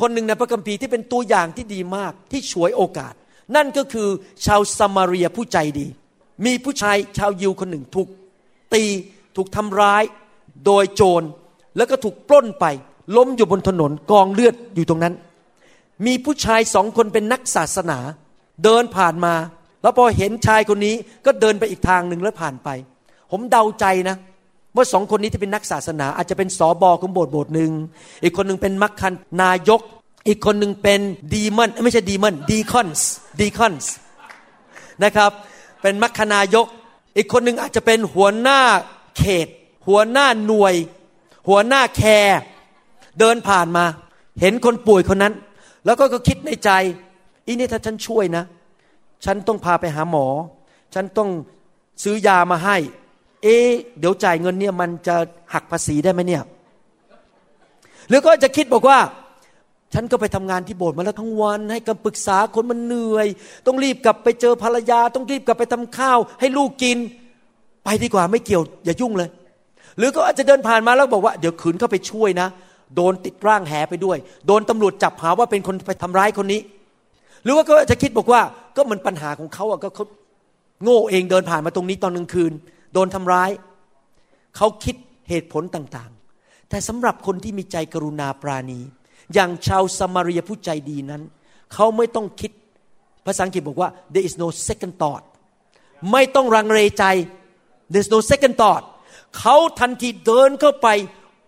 [0.00, 3.14] คนหนึ่งในพระคัมภีร์ที่เป็นตัวอย่างที่ดีมากที่ฉวยโอกาส
[3.56, 4.08] นั่นก็คือ
[4.44, 5.86] ชาวซามารียผู้ใจดี
[6.46, 8.08] มีผู้ชายชาวยิวคนหนึ่งถูก
[8.74, 8.84] ตี
[9.36, 10.02] ถูกทำร้าย
[10.66, 11.22] โดยโจร
[11.76, 12.66] แล้วก็ถูกปล้นไป
[13.16, 15.14] ล้มอยู่บนถนนกองเลือดอยู่ตรงนั้น
[16.06, 17.98] มีผู้ชายสองคนเป็นนักศาสนา
[18.64, 19.34] เดินผ่านมา
[19.82, 20.94] แล้วพอเห็นชายคนนี้
[21.26, 22.68] ก็เดินไปอีกทางหนึ่งแล้วผ่านไป
[23.30, 24.16] ผมเดาใจนะ
[24.76, 27.70] ว่าสองคนนี้ที่เป็นนักศาสนา อาจจะเป็นสอบอของโบสถ์โบสถ์หนึ่ง
[28.22, 29.12] อีกคนหนึ่งเป็นมักคัน
[29.42, 29.80] นายก
[30.28, 31.00] อีกคนหนึ่งเป็น
[31.34, 33.92] demon ไม่ใช่ demon deacons deacons
[35.04, 35.30] นะครับ
[35.82, 36.66] เป็นมักคนายก
[37.16, 38.60] อีกคนหนึ่งอาจจะเป็นหัวหน้า
[39.18, 39.48] เขต
[39.88, 40.74] หัวหน้าหน่วย
[41.48, 42.38] หัวหน้าแคร์
[43.18, 43.84] เดินผ่านมา
[44.40, 45.34] เห็นคนป่วยคนนั้น
[45.84, 46.70] แล้วก็คิดในใจ
[47.46, 48.44] อีนี่ถ้าฉันช่วยนะ
[49.24, 50.26] ฉันต้องพาไปหาหมอ
[50.94, 51.28] ฉันต้อง
[52.02, 52.76] ซื้อยามาให้
[53.42, 53.56] เอ๊
[53.98, 55.16] เดี๋ยวจ่ายเงินเนี่ยมันจะ
[55.54, 56.42] หักภาษีได้ไหมเนี่ย
[58.08, 58.98] หรือก็จะคิดบอกว่า
[59.94, 63.26] ฉันก็ไปทำงานที่โบสถ์มาแล้วทั้งวัน ให้คำปรึกษาคนมันเหนื่อย
[63.66, 66.98] ต้องรีบกลับไปเจอภรรยา ต้องรีบกลับไปทำข้าว ให้ลูกกิน
[67.84, 69.28] ไปดีกว่าไม่เกี่ยว อย่ายุ่งเลย
[69.98, 72.48] หรือก็อาจจะเดินผ่านมาแล้วบอกว่า เดี๋ยวขืนเข้าไปช่วยนะ
[72.96, 76.60] โดนติดร่างแหไปด้วย โดนตำรวจจับหาว่าเป็นคนไปทำร้ายคนนี้
[77.44, 78.40] หรือว่าก็จะคิดบอกว่า
[78.76, 80.04] ก็มันปัญหาของเขาอะก็เขา
[80.82, 82.52] โง่เองเดินผ่านมาตรงนี้ตอนกลางคืน
[82.92, 83.50] โดนทำร้าย
[84.56, 84.96] เขาคิด
[85.28, 88.80] เหตุผลต่างๆ แต่สำหรับคนที่มีใจกรุณาปราณี
[89.34, 91.22] อย่างชาวสมารียผู้ใจดีนั้น
[91.72, 92.52] เขาไม่ต้องคิด
[93.26, 95.22] ภาษาอังกฤษบอกว่า there is no second thought
[96.12, 97.04] ไม่ต้องรังเลใจ
[97.92, 98.82] there's no second thought
[99.38, 100.88] เขาทันทีเดินเข้าไป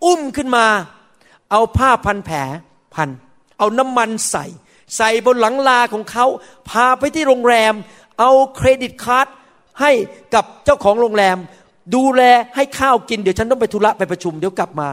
[0.04, 0.66] อุ้มขึ้นมา
[1.50, 2.36] เอาผ้าพันแผล
[2.94, 3.08] พัน
[3.58, 4.46] เอาน้ำมันใส่
[4.96, 6.26] ใส่บนหลังลาของเขา
[6.70, 7.74] พาไปที่โรงแรม
[8.18, 9.26] เอาเครดิตการ์ด
[9.80, 9.90] ให้
[10.34, 11.36] กับเจ้าของโรงแรม
[11.94, 12.22] ดูแล
[12.56, 14.88] ให้ข้าวกินเดี๋ยวฉันต้องไปธุระไปประชุมเดี๋ยวกลับมา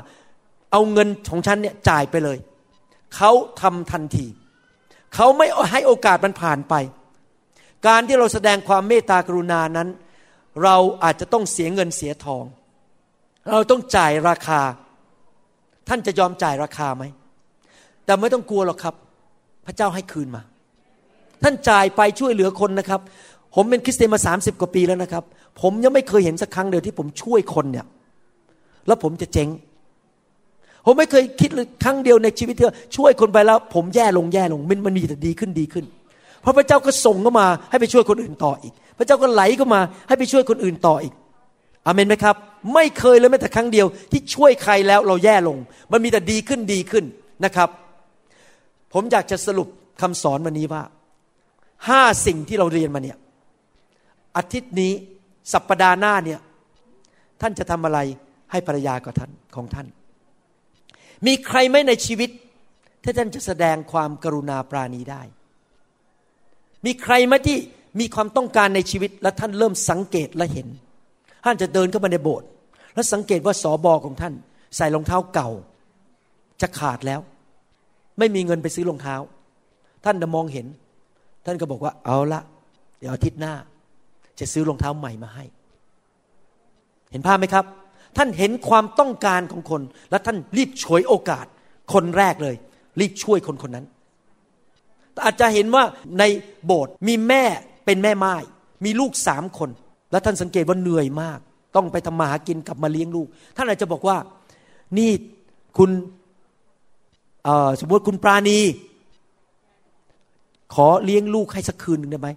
[0.71, 2.37] เอาเงินของฉันเนี่ยจ่ายไปเลย
[3.15, 4.27] เขาทำทันที
[5.15, 6.73] เขาไม่ให้โอกาสมันผ่านไป
[7.87, 9.87] การที่เราแสดงความเมตตากรุณานั้น
[10.63, 12.43] เราอาจจะต้องเสียเงินเสียทอง
[13.51, 14.61] เราต้องจ่ายราคา
[15.87, 17.03] ท่านจะยอมจ่ายราคาไหม
[18.05, 18.95] แต่ไม่ต้องกลัวหรอกครับ
[19.65, 20.41] พระเจ้าให้คืนมา
[21.43, 23.01] ท่านจ่ายไปช่วยเหลือคนนะครับ
[23.55, 25.23] ผมเป็นคริสเตียนมาสามสิบกว่าปีแล้วนะครับ
[25.61, 27.85] ผมยังไม่เคยเห็นสักครั้งเดียวที่ผมช่วยคนเนี่ย
[28.87, 29.49] แล้วผมจะเจ๊ง
[30.85, 32.65] ผมไม่เคยคิดเลยครั้งเดียวในชีวิตที่
[32.97, 35.85] ช่วยคนไปแล้ว ผมแย่ลงแย่ลงมันมันมีแต่ดีขึ้นดีขึ้น
[36.41, 41.13] เพราะพระเจ้าก็ส่งเข้ามาให้ไปช่วยคนอื่นต่ออีก พระเจ้าก็ไหลเข้ามาให้ไปช่วยคนอื่นต่ออีก
[41.85, 42.35] อเมนไหมครับ
[42.73, 45.57] ไม่เคยเลยแม้แต่ครั้งเดียว ที่ช่วยใครแล้วเราแย่ลง
[45.91, 47.05] มันมีแต่ดีขึ้นดีขึ้น
[47.45, 47.69] นะครับ
[48.93, 49.67] ผมอยากจะสรุป
[50.01, 50.83] คำสอนวันนี้ว่า
[51.87, 53.17] ห้าสิ่งที่เราเรียนมาเนี่ย
[54.37, 54.93] อาทิตย์นี้
[55.51, 56.39] สัปปดาห์หน้าเนี่ย
[57.41, 57.99] ท่านจะทำอะไร
[58.51, 59.87] ให้ภรรยากับท่านของท่าน
[61.27, 62.29] มีใครไหมในชีวิต
[63.03, 65.21] ที่ท่านจะแสดงความกรุณาปราณีได้
[66.85, 67.57] มีใครไหมที่
[67.99, 70.67] มีความต้องการในชีวิตและท่านเริ่มสังเกตและเห็น
[71.45, 72.47] ท่านจะเดินเข้ามาในโบสถ์
[72.93, 74.33] แล้วสังเกตว่าสอบอของท่าน
[74.77, 75.49] ใส่รองเท้าเก่า
[76.61, 77.21] จะขาดแล้ว
[78.19, 79.15] ไม่มีเงินไปซื้อรองเท้า
[80.05, 80.67] ท่านจะมองเห็น
[81.45, 82.41] ท่านก็บอกว่าเอาละ
[82.99, 83.53] เดี๋ยวอาทิตย์หน้า
[84.39, 85.45] จะซื้อรองเท้าใหม่มาให้
[87.11, 87.65] เห็นภาพไหมครับ
[88.17, 91.45] ท่านเห็นความต้องการของคน และท่านรีบฉวยโอกาส
[91.93, 92.55] คนแรกเลย
[92.99, 93.85] รีบช่วยคนคนนั้น
[95.25, 95.83] อาจจะเห็นว่า
[96.19, 96.23] ใน
[96.65, 97.43] โบสถ์มีแม่
[97.85, 98.35] เป็นแม่ไม้
[98.85, 99.69] มีลูกสามคน
[100.11, 101.39] แล้วท่านสังเกตว่าเหนื่อยมาก
[101.75, 103.27] ต้องไปทำมาหากินกลับมาเลี้ยงลูก
[103.57, 104.17] ท่านอาจจะบอกว่า
[104.97, 105.11] นี่
[105.77, 105.89] คุณ
[107.79, 108.59] สมมติคุณปราณี
[110.73, 112.29] ขอเลี้ยงลูกให้สักคืนหนึ่งได้ไหม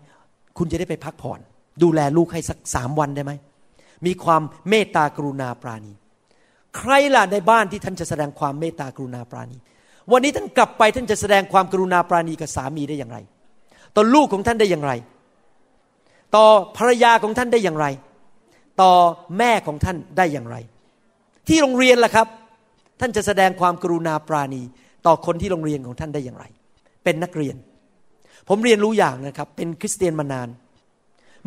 [0.59, 1.41] คุณจะได้ไปพักผ่อน
[1.83, 3.33] ดูแลลูกให้สักสามวันได้ไหม
[4.07, 5.93] มีความเมตตากรุณาปราณี
[6.77, 9.59] ใครล่ะในบ้านที่ท่านจะแสดงความเมตตากรุณาปราณี
[10.13, 13.19] วันนี้ท่านกลับไปท่านจะแสดงความกรุณาปราณีกับสามีได้อย่างไร
[13.97, 14.93] ต่อลูกของท่านได้อย่างไร
[16.37, 16.47] ต่อ
[16.77, 17.87] ภรรยาของท่านได้อย่างไร
[18.83, 18.93] ต่อ
[19.39, 20.57] แม่ของท่านได้อย่างไร
[21.49, 22.27] ที่โรงเรียนล่ะครับ
[23.01, 24.63] ท่านจะแสดงความกรุณาปราณี
[25.07, 26.45] ต่อคนที่โรงเรียนของท่านได้อย่างไร
[27.05, 27.57] เป็นนักเรียน
[28.49, 30.49] ผมเรียนรู้อย่างนะครับ เป็นคริสเตียนมานาน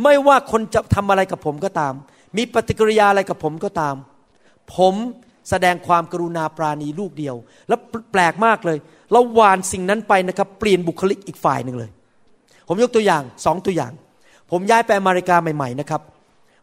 [0.04, 1.94] ไม่ว่าคนจะทำอะไรกับผมก็ตาม
[2.38, 3.96] มีปฏิกิริยาอะไรกับผมก็ตาม
[4.76, 4.94] ผม
[5.50, 7.36] แสดงความกรุณาปราณีลูกเดียว
[7.68, 7.80] แล้ว
[8.12, 8.78] แปลกมากเลย
[9.12, 11.90] เราหวานสิ่งนั้นไปนะครับ เปลี่ยนบุคลิกอีกฝ่ายหนึ่งเลย
[12.68, 13.92] ผมยกตัวอย่างสองตัวอย่าง
[14.52, 16.02] ผมย้ายไปอเมริกาใหม่ ๆนะครับ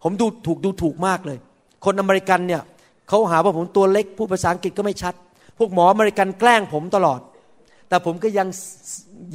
[0.02, 1.38] ผมดูถูกดูถูกมากเลย
[1.84, 2.62] คนอเมริกันเนี่ย
[3.08, 5.14] เขาหาว่าผมตัวเล็กพูดภาษาอังกฤษก็ไม่ชัด
[5.58, 7.20] พวกหมออเมริกันแกล้งผมตลอด
[7.88, 8.48] แต่ผมก็ยัง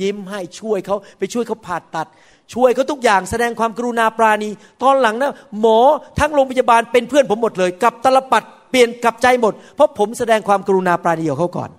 [0.01, 2.07] ยิ้มให้ช่วยเขาไปช่วยเขาผ่าตัด
[2.53, 4.49] ช่วยเขาทุกอย่างแสดงความกรุณาปราณี
[4.83, 5.79] ตอนหลังนะหมอ
[6.19, 11.69] ทั้งโรงพยาบาลเป็นเพื่อนผมหมดเลย กับตลปัดเปลี่ยนกับใจหมด เพราะผมแสดงความกรุณาปราณีกับเขาก่อน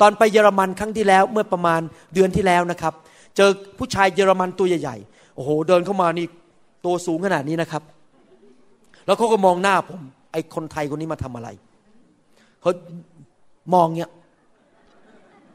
[0.00, 1.80] ตอนไปเยอรมันครั้งที่แล้วเมื่อประมาณ
[2.14, 2.92] เดือนที่แล้วนะครับ
[3.36, 6.26] เจอผู้ชายเยอรมันตัวใหญ่ๆโอ้โหเดินเข้ามานี่
[6.84, 7.82] ตัวสูงขนาดนี้นะครับ
[9.06, 10.00] แล้วเขาก็มองหน้าผม
[10.32, 11.48] ไอ้คนไทยคนนี้มาทำอะไร
[12.60, 12.70] เขา
[13.74, 14.10] มองเนี้ย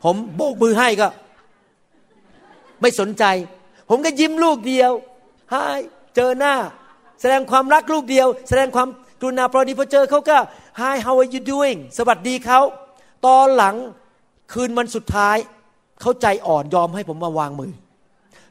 [0.04, 1.08] ผมโบกมือให้ก็
[2.82, 3.24] ไม่สนใจ
[3.94, 4.92] ผมก็ยิ้มลูกเดียว
[5.54, 5.80] ฮาย
[6.16, 6.56] เจอหน้า
[7.22, 8.88] แสดงความรักลูกเดียว แสดงความ
[9.22, 10.38] กรุณาปราณีพอเจอเขาก็
[10.80, 12.60] Hi how are you doing สวัสดีเขา
[13.26, 13.76] ตอนหลัง
[14.54, 15.38] คืนวันสุดท้าย
[16.02, 17.72] เขาใจอ่อนยอมให้ผมมาวางมือ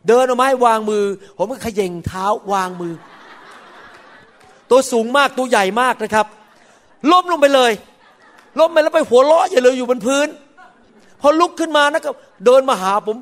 [0.09, 1.05] เดินออกมาให้วางมือ
[1.39, 2.95] ผมก็ขย่งเท้าวางมือ
[4.71, 6.27] ตัวสูงมากตัวใหญ่มากนะครับ
[7.11, 7.73] ล้มลงไปเลย
[8.59, 10.29] ล้มไปแล้วไปหัวเราะอย่าเลยอยู่บนพื้น
[11.21, 12.11] พอลุกขึ้นมานะก็
[12.45, 13.17] เดินมาหาผม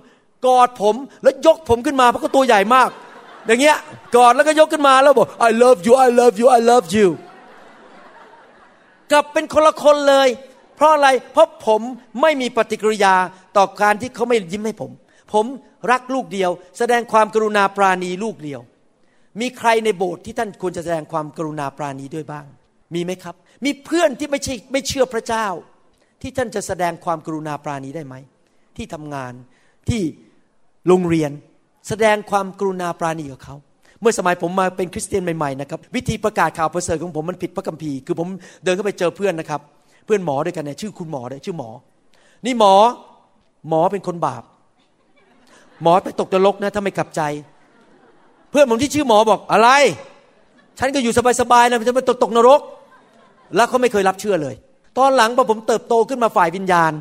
[0.47, 2.91] กอดผมแล้วยกผมขึ้นมาเพราะก็ตัวใหญ่มาก
[3.47, 3.76] อย่างเงี้ย
[4.16, 7.09] กอดแล้วก็ยกขึ้นมาแล้วบอก I love you I love you I love you
[9.11, 10.28] กลับเป็นคนละคนเลย
[10.76, 11.80] เพราะอะไรเพราะผม
[12.20, 13.14] ไม่มีปฏิกิริยา
[13.57, 14.91] ต่อการที่เขาไม่ยิ้มให้ผม
[15.32, 15.47] ผม
[15.91, 18.61] รักลูกเดียว แสดงความกรุณาปราณีลูกเดียว
[19.41, 22.47] มีใครในโบสถ์ที่ท่านควรจะแสดงความกรุณาปราณีด้วยบ้าง
[22.95, 23.34] มีไหมครับ
[23.64, 25.47] มีเพื่อนที่ไม่ใช่ไม่เชื่อพระเจ้า
[26.22, 28.14] ที่ท่านจะแสดงความกรุณาปราณีได้ไหม
[28.76, 29.32] ที่ทำงาน
[29.89, 30.03] ที่
[30.89, 31.30] โรงเรียน
[31.89, 33.57] แสดงความกรุณาปราณีกับเขา
[34.01, 38.28] เมื่อสมัยผมมาเป็นคริสเตียนใหม่ๆนะครับวิธีประกาศข่าวประเสริฐของผมมันผิดพระคัมภีร์คือผม
[38.64, 39.61] เดินเข้าไปเจอเพื่อนนะครับ
[40.05, 41.70] เพื่อนหมอด้วยกันเนี่ยชื่อคุณหมอด้วยชื่อหมอ
[42.47, 42.74] นี่หมอ
[43.68, 44.43] หมอเป็นคนบาป
[45.82, 47.22] หมอไปตกนรกนะถ้าไม่กลับใจ
[48.51, 49.68] เพื่อนผมที่ชื่อหมอบอกอะไร
[50.78, 52.61] ฉันก็อยู่สบายๆนะฉันไม่ตกตกนรก
[53.57, 54.55] แล้วเขาไม่เคยรับเชื่อเลย
[54.99, 56.93] ตอนหลังพอผมเติบโตขึ้นมาฝ่ายวิญญาณ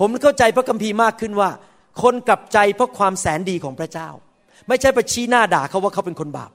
[0.00, 1.50] ผมเข้าใจพระคัมภีร์มากขึ้นว่า
[2.02, 4.08] คนกลับใจเพราะความแสนดีของพระเจ้า
[4.68, 6.50] ไม่ใช่ไปชี้หน้าด่าเขาว่าเขาเป็นคนบาป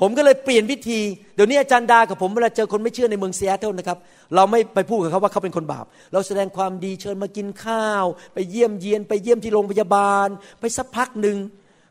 [0.00, 1.00] ผมก็เลยเปลี่ยนวิธี
[1.34, 3.98] เดี๋ยวนี้อาจารย์ดากับผมเวลาเจอคนไม่เชื่อในเมืองเซียเทิลนะครับ
[4.34, 8.04] เราไม่ไปพูดกับเขาว่าเขาเป็นคนบาป เราแสดงความดีเชิญมากินข้าว
[8.34, 10.28] ไปเยี่ยมเยียนไปเยี่ยมที่โรงพยาบาล
[10.60, 11.36] ไปสักพักหนึ่ง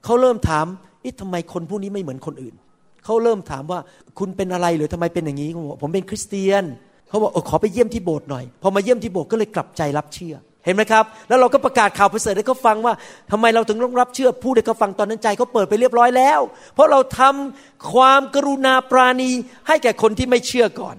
[0.06, 0.66] เขาเริ่มถาม
[1.04, 2.56] อิทำไมคนผู้นี้ไม่เหมือนคนอื่น
[3.06, 3.80] เขาเริ่มถามว่า
[4.20, 5.50] คุณเป็นอะไรหรือทำไมเป็นอย่างนี้
[5.82, 6.64] ผมเป็นคริสเตียน
[7.10, 10.36] เขาบอกอขอไปเยี่ยมที่โบสถ์หน่อย พอมาเยี่ยมที่โบสถ์ก็เลยกลับใจรับเชื่อ
[10.66, 12.94] เห็นไหมครับ แล้วเราก็ประกาศข่าวประเสริฐให้เขาฟังว่า
[13.32, 16.40] ทำไมเราถึงต้องรับเชื่อพูดให้เขาฟังตอนนั้นใจเขาเปิดไปเรียบร้อยแล้ว
[16.74, 19.32] เพราะเราทำความกรุณาปราณี
[19.68, 20.96] ให้แก่คนที่ไม่เชื่อก่อน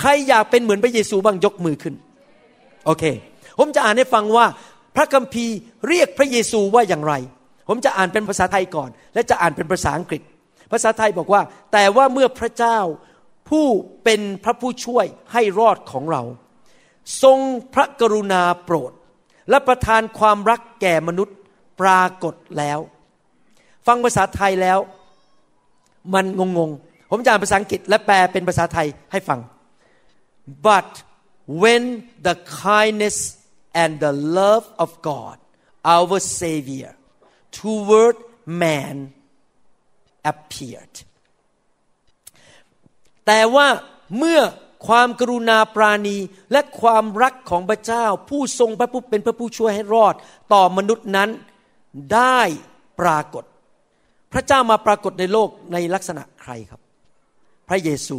[0.00, 1.94] ใครอยากเป็นเหมือนพระเยซูบ้างยกมือขึ้น
[2.86, 3.04] โอเค
[3.58, 4.46] ผมจะอ่านให้ฟังว่า
[4.96, 5.56] พระคัมภีร์
[5.88, 7.14] เรียกพระเยซูว่าอย่างไร
[7.68, 10.22] ผมจะอ่านเป็นภาษาไทยก่อน และจะอ่านเป็นภาษาอังกฤษ
[10.72, 11.40] ภาษาไทยบอกว่า
[11.72, 12.78] แต่ว่าเมื่อพระเจ้า
[13.50, 13.66] ผู้
[14.04, 16.22] เป็นพระผู้ช่วยให้รอดของเรา
[17.22, 17.38] ทรง
[17.74, 18.92] พระกรุณาโปรด
[19.50, 21.36] และประทานความรักแก่มนุษย์
[21.80, 22.78] ปรากฏแล้ว
[23.86, 24.78] ฟังภาษาไทยแล้ว
[26.14, 26.26] มัน
[26.58, 29.40] งงๆผมจะอ่านภาษาอังกฤษและแปลเป็นภาษาไทยให้ฟัง
[30.66, 30.90] but
[31.62, 31.82] when
[32.26, 32.34] the
[32.66, 33.16] kindness
[33.82, 35.36] and the love of God
[35.96, 36.92] our Savior
[37.58, 38.16] toward
[38.64, 38.96] man
[40.30, 40.94] appeared
[43.26, 43.66] แต่ว่า
[44.18, 44.40] เมื่อ
[44.86, 46.16] ความกรุณาปราณี
[46.52, 50.14] และความรักของพระเจ้า ผู้ทรงพระผู้เป็นพระผู้ช่วยให้รอด
[50.52, 51.30] ต่อมนุษย์นั้น
[52.14, 52.40] ได้
[53.00, 53.44] ปรากฏ
[54.32, 56.80] พระเจ้ามาปรากฏในโลกในลักษณะใครครับ
[57.68, 58.18] พระเยซู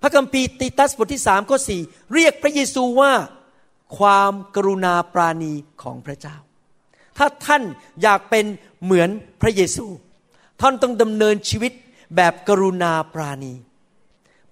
[0.00, 1.80] พระคัมภีร์ติตัสบทที่สามข้อสี่
[2.14, 3.12] เรียกพระเยซูว่า
[3.98, 5.52] ความกรุณาปราณี
[5.82, 6.36] ของพระเจ้า
[7.18, 7.62] ถ้าท่าน
[8.02, 8.44] อยากเป็น
[8.82, 9.10] เหมือน
[9.42, 9.86] พระเยซู
[10.60, 11.72] ท่านต้องดำเนินชีวิต
[12.16, 13.52] แบบกรุณาปราณี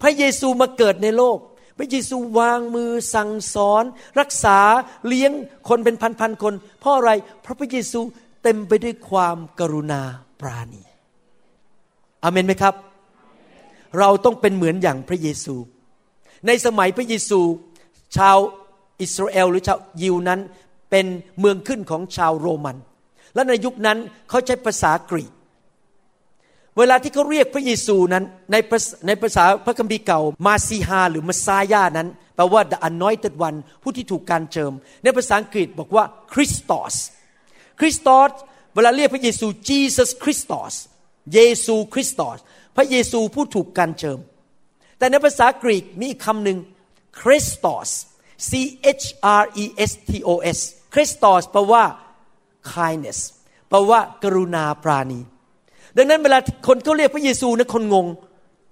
[0.02, 1.38] พระเยซูมาเกิดในโลก
[1.78, 3.84] พระเยซูวางมือสั่งสอน
[4.20, 4.58] รักษา
[5.06, 5.32] เลี้ยง
[5.68, 7.10] คนเป็นพันๆคน เพราะอะไร
[7.42, 8.00] เพราะพระเยซู
[8.42, 10.02] เต็มไปด้วยความกรุณา
[10.40, 10.82] ปราณี
[12.22, 12.74] อเมนไหมครับ
[13.98, 15.54] เราต้องเป็นเหมือนอย่างพระเยซู
[16.46, 17.40] ในสมัยพระเยซู
[18.16, 18.38] ชาว
[19.00, 20.40] อิสราเอลหรือชาวยิวนั้น
[20.90, 21.06] เป็น
[21.40, 22.76] เมืองขึ้นของชาวโรมัน
[23.34, 25.32] และในยุคนั้นเขาใช้ภาษากรีก
[26.78, 28.56] เวลาที่เขาเรียกพระเยซูนั้นใน
[29.06, 34.72] ในภาษาพระคัมภีร์เก่า มาซีฮาหรือมาซายานั้นแปลว่า the anointed one ผู้ที่ถูกการเจิม
[35.02, 36.94] ในภาษาอังกฤษบอกว่าคริสตอส
[37.80, 38.32] Christos
[38.74, 40.74] เวลาเรียกพระเยซู Jesus Christos
[41.34, 42.38] เยซู Christos
[42.76, 44.18] พระเยซูผู้ถูกการเจิม
[44.98, 46.58] แต่ในภาษากรีกมีอีกคำหนึ่ง
[47.20, 47.88] Chrestos
[48.48, 48.50] C
[49.02, 49.04] H
[49.40, 50.58] R E S T O S
[50.94, 51.84] Chrestos แปลว่า
[52.74, 53.18] kindness
[53.68, 55.20] แปลว่ากรุณาปราณี
[55.96, 58.06] ดังนั้นเวลาคนเขาเรียกพระเยซูนะคนงง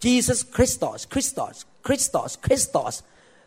[0.05, 1.55] Jesus Christos Christos
[1.87, 2.95] Christos Christos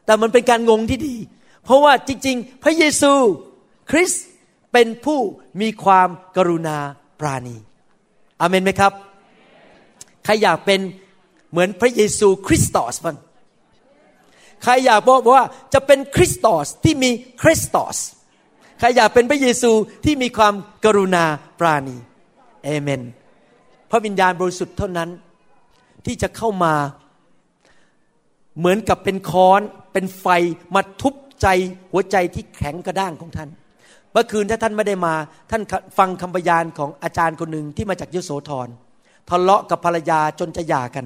[0.06, 1.16] แต่มันเป็นการงงที่ดี
[1.64, 3.14] เพราะว่าจริง ๆ พระเยซู
[3.92, 4.12] คริส
[4.74, 5.20] เป็นผู้
[5.62, 6.78] มีความกรุณา
[7.20, 7.58] ปราณี
[8.42, 8.94] อเมนไหมครับ
[10.26, 10.80] ใครอยากเป็น
[11.52, 13.18] เหมือนพระเยซูคริสตอสบ้าง
[14.64, 15.44] ใครอยากบอกว่า
[15.74, 17.12] จะเป็นคริสตอสที่มี
[17.42, 17.98] คริสตอส
[18.80, 19.72] ใครอยากเป็นพระเยซู
[20.06, 20.54] ที่มีความ
[20.86, 21.26] กรุณา
[21.60, 21.98] ปราณี
[22.64, 23.02] เอเมน
[23.90, 25.10] พระวิญญาณบริสุทธิ์เท่านั้น
[26.06, 26.74] ที่จะเข้ามา
[28.58, 29.62] เหมือนกับเป็นค้อน
[29.94, 30.28] เป็นไฟ
[30.76, 31.48] มาทุบใจ
[31.92, 33.50] หัวใจที่แข็งกระด้างของท่าน
[34.12, 35.14] เมื่อคืนถ้าท่านไม่ได้มา
[35.52, 35.62] ท่าน
[35.98, 38.68] ฟังคำพยานของอาจารย์คนหนึ่งที่มาจากยโสธร
[39.30, 41.06] ทะเลาะกับภรรยาจนจะหย่ากัน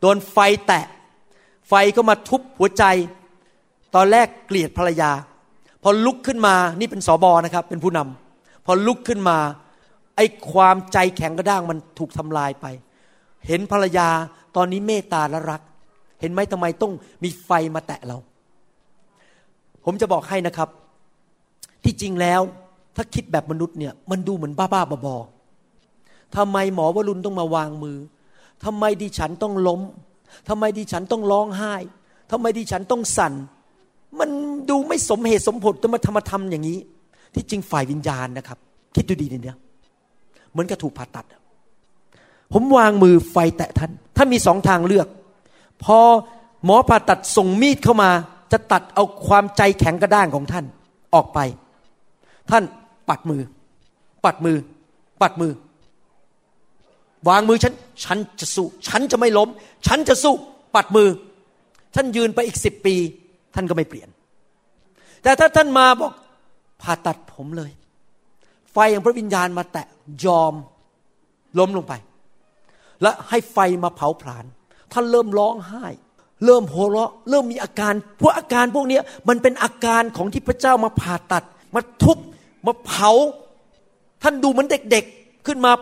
[0.00, 0.36] โดนไฟ
[0.66, 0.84] แตะ
[1.68, 2.84] ไฟก็มาทุบหัวใจ
[3.94, 5.10] ตอนแรกเกลียดภรรยา
[5.82, 9.38] พอลุกขึ้นมานี่เป็นสอบอนะครับ เป็นผู้นำพอลุกขึ้นมา
[10.18, 12.66] ไอ้ความใจแข็งกระด้างมันถูกทำลายไป
[13.46, 14.08] เห็นภรรยา
[14.56, 15.62] ตอนนี้เมตตาและรัก
[16.20, 16.92] เห็นไหมทำไมต้อง
[17.24, 18.16] มีไฟมาแตะเรา
[19.84, 20.68] ผมจะบอกให้นะครับ
[21.84, 22.40] ที่จริงแล้ว
[22.96, 27.98] ถ้าคิดแบบมนุษย์เนี่ยมันดูเหมือนบ้าๆบอๆทำไมหมอวรุณต้องมาวางมือ
[28.64, 29.80] ทำไมดิฉันต้องล้ม
[30.48, 31.74] ทำไมดิฉันต้องร้องไห้
[32.30, 33.32] ทำไมดิฉันต้องสั่น
[34.18, 34.30] มัน
[34.70, 36.78] ดูไม่สมเหตุสมผลจะมาทำมาทำอย่างนี้
[37.34, 38.58] ที่จริงฝ่ายวิญญาณนะครับ
[38.94, 39.58] คิดดูดีเนี่ย
[40.58, 41.26] มือนกับถูกผ่าตัด
[42.52, 45.08] ผมวางมือไฟแตะท่าน ท่านมีสองทางเลือก
[45.84, 45.98] พอ
[46.64, 48.10] หมอผ่าตัดส่งมีดเข้ามา
[48.52, 50.64] จะตัดเอาความใจแข็งกระด้างของท่าน
[51.14, 51.38] ออกไป
[52.50, 52.64] ท่าน
[53.08, 53.42] ปัดมือ
[54.24, 54.56] ปัดมือ
[55.22, 55.52] ปัดมือ
[57.28, 59.48] วางมือฉัน ฉันจะสู้ ฉันจะไม่ล้ม
[59.86, 60.34] ฉันจะสู้
[60.74, 61.08] ปัดมือ
[61.94, 62.94] ท่านยืนไปอีกสิบปี
[63.54, 64.08] ท่านก็ไม่เปลี่ยน
[65.22, 66.12] แต่ถ้าท่านมาบอก
[66.82, 67.70] ผ่าตัดผมเลย
[68.72, 69.86] ไฟของพระวิญญาณมาแตะ
[70.24, 70.52] ยอม
[71.58, 71.94] ล้มลงไป
[73.02, 74.44] และให้ไฟมาเผาผลาญ
[74.92, 75.86] ท่านเริ่มร้องไห้
[76.44, 78.98] เริ่มโหัวเราะ เริ่มมีอาการพวกอาการพวกนี้
[79.28, 81.44] มันเป็นอาการของที่พระเจ้ามาผ่าตัด
[81.74, 82.18] มาทุบ
[82.66, 83.10] มาเผา
[84.22, 85.72] ท่านดูเหมือนเด็กๆขึ้นมา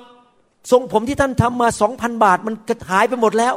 [0.70, 3.54] ทรงผมที่ท่านทำมาสองพันบาท มันกระหายไปหมดแล้ว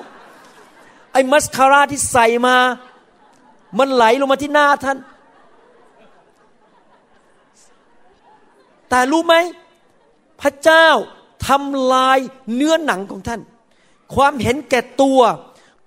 [1.13, 2.55] ไอ้มัสคาร่าที่ใส่มา
[3.79, 4.97] มันไหลลงมาที่หน้าท่าน
[8.89, 9.35] แต่รู้ไหม
[10.41, 10.87] พระเจ้า
[11.47, 12.19] ทำลาย
[12.55, 13.41] เนื้อหนังของท่าน
[14.15, 15.19] ความเห็นแก่ตัว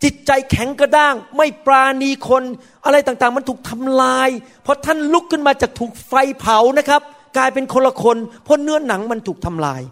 [0.02, 2.42] จิตใจแข็งกระด้าง ไม่ปราณีคน
[2.84, 4.28] อะไรต่างๆ มันถูกทำลาย
[4.62, 7.02] เพราะท่านลุกขึ้นมาจากถูกไฟเผานะครับ
[7.36, 9.82] กลายเป็นคนละคน เพราะเนื้อหนังมันถูกทำลาย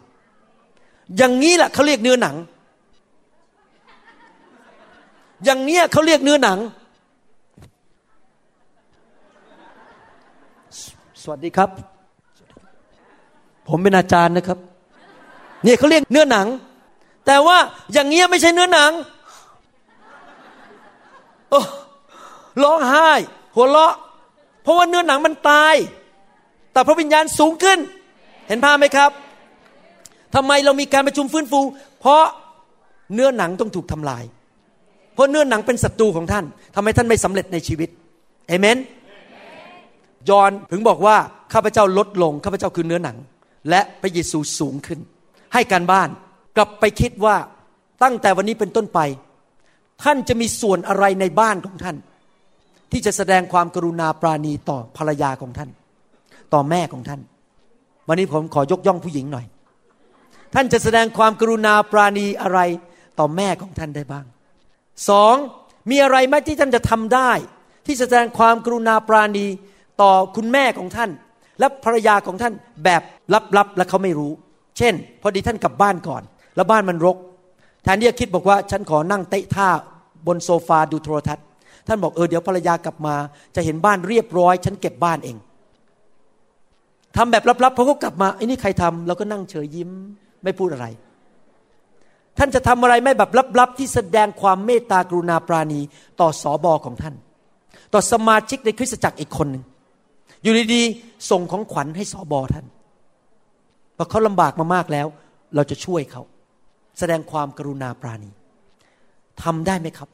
[1.16, 2.36] อย่างนี้แหละเขาเรียกเนื้อหนัง
[5.44, 6.58] อย่างนี้เขาเรียกเนื้อหนัง
[11.22, 11.89] สวัสดีครับ
[13.70, 14.58] ผมเป็นอาจารย์นะครับ
[15.64, 16.46] เนี่ยเขาเรียกเนื้อหนัง
[17.26, 17.58] แต่ว่า
[17.92, 18.92] อย่างเงี้ยไม่ใช่เนื้อหนัง
[21.50, 21.60] โอ้
[22.62, 23.08] ร้องไห้
[23.54, 23.94] หัวเราะ
[24.62, 25.74] เพราะว่าเนื้อหนังมันตาย
[26.72, 27.78] แต่พระวิญญาณสูงขึ้น
[28.48, 29.10] เห็นภาพไหมครับ
[30.34, 31.60] ทำไมเรามีการประชุมฟื้นฟู
[32.00, 32.22] เพราะ
[33.14, 34.24] เนื้อหนังต้องถูกทำลาย
[35.14, 36.44] เพราะเนื้อหนังเป็นศัตรูของท่าน
[36.74, 37.88] ทำให้ท่านไม่สำเร็จในชีวิต
[38.48, 38.76] เอเมน
[40.28, 41.16] ยอนถึงบอกว่า
[41.52, 43.16] ข้าพเจ้าลดลงข้าพเจ้าคือเนื้อหนัง
[43.68, 45.00] และพระเยซูสูงขึ้น
[45.54, 46.08] ให้การบ้าน
[46.56, 47.36] กลับไปคิดว่า
[48.02, 49.00] ตั้งแต่วันนี้เป็นต้นไป
[50.02, 51.96] ท่านจะมีส่วนอะไรในบ้านของท่าน
[52.92, 55.70] ที่จะแสดงความกรุณาปราณีต่อภรรยาของท่าน
[56.52, 57.20] ต่อแม่ของท่าน
[58.08, 59.46] วันนี้ผมขอยกย่องผู้หญิงหน่อย
[60.54, 62.60] ท่านจะแสดงความกรุณาปราณีอะไร
[63.18, 64.26] ต่อแม่ของท่านได้บ้าง
[65.08, 65.36] สอง
[65.90, 67.32] มีอะไรไหมที่ท่านจะทำได้
[67.86, 69.46] ที่แสดงความกรุณาปราณี
[70.02, 71.10] ต่อคุณแม่ของท่าน
[71.60, 72.54] และภรรยาของท่าน
[72.84, 73.02] แบบ
[73.56, 74.32] ลับๆและเขาไม่รู้
[74.78, 76.22] เช่น พอดีท่านกลับบ้านก่อน
[76.56, 77.16] แล้วบ้านมันรก
[77.82, 79.68] แทนที่จะคิดบอกว่าฉันขอนั่งเตะท่า
[80.26, 81.44] บนโซฟาดูโทรทัศน์
[81.86, 83.14] ท่านบอกเออเดี๋ยวภรรยากลับมา
[83.54, 85.36] จะเห็นบ้านเรียบร้อย ฉันเก็บบ้านเอง
[87.16, 89.90] ทำแบบลับๆพอเขากลับมาไอ้นี่ใครทำเราก็นั่งเฉยยิ้ม
[90.44, 90.86] ไม่พูดอะไร
[92.38, 95.80] ท่านจะทำอะไรไม่แบบลับๆที่แสดงความเมตตากรุณาปราณี
[96.20, 97.14] ต่อสอบอของท่าน
[97.92, 99.64] ต่อสมาชิกในคริสตจักรอีกคนหนึ่ง
[100.42, 102.66] อยู่ดีๆส่งของขวัญให้สอบอท่าน
[103.96, 105.06] พอเขาลำบากมามากแล้ว
[105.54, 106.22] เราจะช่วยเขา
[106.98, 108.30] แสดงความกรุณาปราณี
[109.42, 110.08] ทำได้ไหมครับ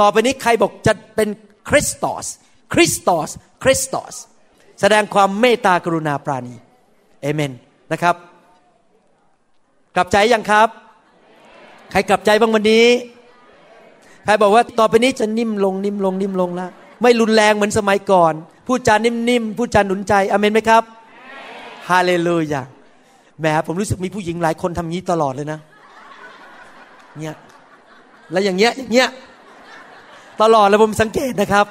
[0.00, 1.28] ต่อไปนี้ใครบอกจะเป็น
[1.68, 2.26] คริสตอส
[2.72, 3.30] คริสตอส
[3.62, 4.14] คริสตอส
[4.80, 6.54] แสดงความเมตตากรุณาปราณี
[7.22, 7.52] เอเมน
[7.92, 8.16] นะครับ
[9.96, 10.68] กลับใจยังครับ
[11.90, 12.86] ใครกลับใจบ้างวันนี้
[14.24, 16.70] ใครบอกว่าต่อไปนี้จะนิ่มลงนิ่มลงนิ่มลงแล้ว
[17.02, 18.34] ไม่รุนแรงเหมือนสมัยก่อน
[18.72, 20.82] พูดจานิ่มๆพูดจาหนุนใจอเมนไหมครับ
[21.88, 22.62] ฮาเลลูยา
[23.40, 25.58] แหมผมรู้สึกมีผู้หญิงหลายคนทำงี้ตลอดเลยนะ
[27.18, 27.36] เนี่ย
[28.32, 29.08] แล้วอย่างเงี้ยอย่างเงี้ย
[30.42, 31.66] ตลอดเลยผมสังเกตนะครับ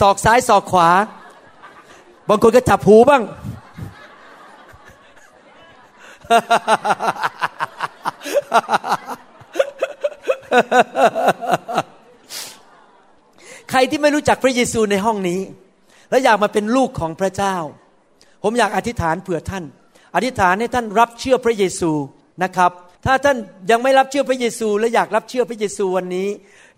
[0.00, 0.88] ศอกซ้ายศอกขวา
[2.28, 3.22] บางคนก็จับหูบ้าง
[13.74, 15.40] ใครที่ไม่รู้จักพระเยซูในห้องนี้
[16.10, 17.56] และอยากมาเป็นลูกของพระเจ้า
[18.42, 19.64] ผมอยากอธิษฐานเผื่อท่าน
[20.14, 21.92] อธิษฐานให้ท่านรับเชื่อพระเยซู
[22.42, 22.70] นะครับ
[23.06, 23.36] ถ้าท่าน
[23.70, 26.28] ยังไม่รับเชื่อพระเยซู และอยากรับเชื่อพระเยซูวันนี้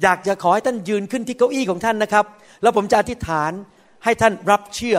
[0.02, 2.24] อยากจะขอให้ท่านยืนขึ้นที่เก้าอี้ของท่านนะครับ
[2.62, 3.52] แล้วผมจะอธิษฐาน
[4.04, 4.98] ให้ท่านรับเชื่อ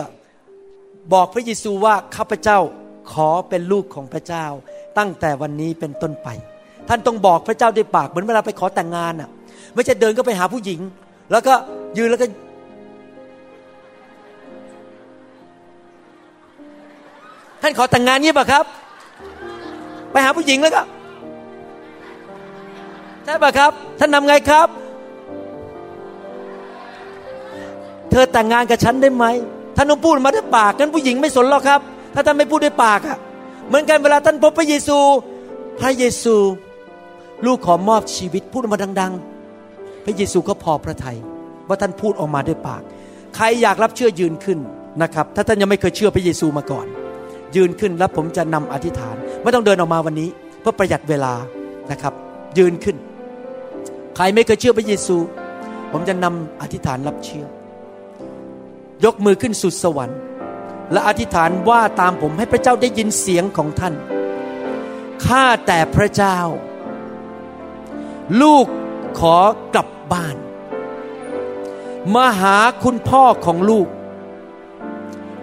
[1.12, 2.58] บอกพระเยซูว่าข้าพเจ้า
[3.12, 4.46] ขอเป็นลูกของพระเจ้า
[4.98, 6.28] ตั้งแต่วันนี้เป็นต้นไป
[6.88, 9.28] ท่านต้องบอกพระเจ้าด้วยปากเหมือนเวลาไปขอแต่งงานอะ
[9.74, 10.80] ไม่ใช่เดินก็ไปหาผู้หญิง
[11.32, 11.54] แล้วก็
[11.96, 12.26] ยืนแล้วก็
[17.62, 18.64] ท่านขอแต่งงานนี้ป่ะครับ
[20.10, 20.82] ไปหาผู้หญิงแล้วก็
[23.24, 24.68] ใช่ป่ะครับ ท่านทำไงครับ
[28.10, 29.24] เธอแต่งงานกับฉันได้ไหม
[29.76, 31.80] ท่านต้องพูดมาด้วยปากนั้นผู้หญิงไม่สนหรอกครับ
[32.14, 33.18] ถ้าท่านไม่พูดด้วยปากอะ
[33.68, 34.98] เหมือนกันเวลาท่านพบพระเยซู
[35.80, 36.34] พระเยซู
[37.46, 39.12] ลูกขอมอบชีวิตพูดมาดัง
[39.58, 41.18] ๆ พระเยซูก็พอพระทยัย
[41.68, 42.82] ว่าท่านพูดออกมาด้วยปาก
[43.36, 44.58] ใครอยากรับเชื่อยืนขึ้น
[45.02, 46.86] นะครับ ถ้าท่านยังไม่เคยเชื่อพระเยซูมาก่อน
[47.56, 50.28] ยืนขึ้นแล้วผมจะนำอธิษฐาน ไม่ต้องเดินออกมาวันนี้
[50.60, 51.34] เพื่อประหยัดเวลา
[51.90, 52.14] นะครับ
[52.58, 52.96] ยืนขึ้น
[54.16, 55.16] ใครไม่เคยเชื่อพระเยซู
[55.92, 57.46] ผมจะนำอธิษฐานรับเชื่อ
[59.04, 60.18] ยกมือขึ้นสุดสวรรค์
[60.92, 63.94] และอธิษฐานว่าตามผมให้พระเจ้าได้ยินเสียงของท่าน
[65.26, 66.38] ข้าแต่พระเจ้า
[68.42, 68.66] ลูก
[69.20, 69.36] ขอ
[69.74, 70.36] กลับบ้าน
[72.14, 73.88] มาหาคุณพ่อของลูก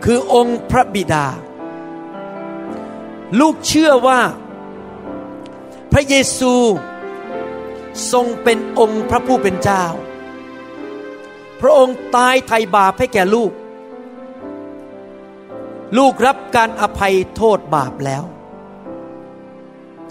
[0.04, 1.28] คือองค์พระบิดา
[3.40, 4.22] ลูกเชื่อว่า
[5.92, 6.54] พระเยซู
[8.12, 9.84] ทรงเป็นองค์พระผู้เป็นเจ้า
[11.62, 13.52] พระองค์ตายไถ่บาปให้แก่ลูก
[15.98, 18.24] ลูกรับการอภัยโทษบาปแล้ว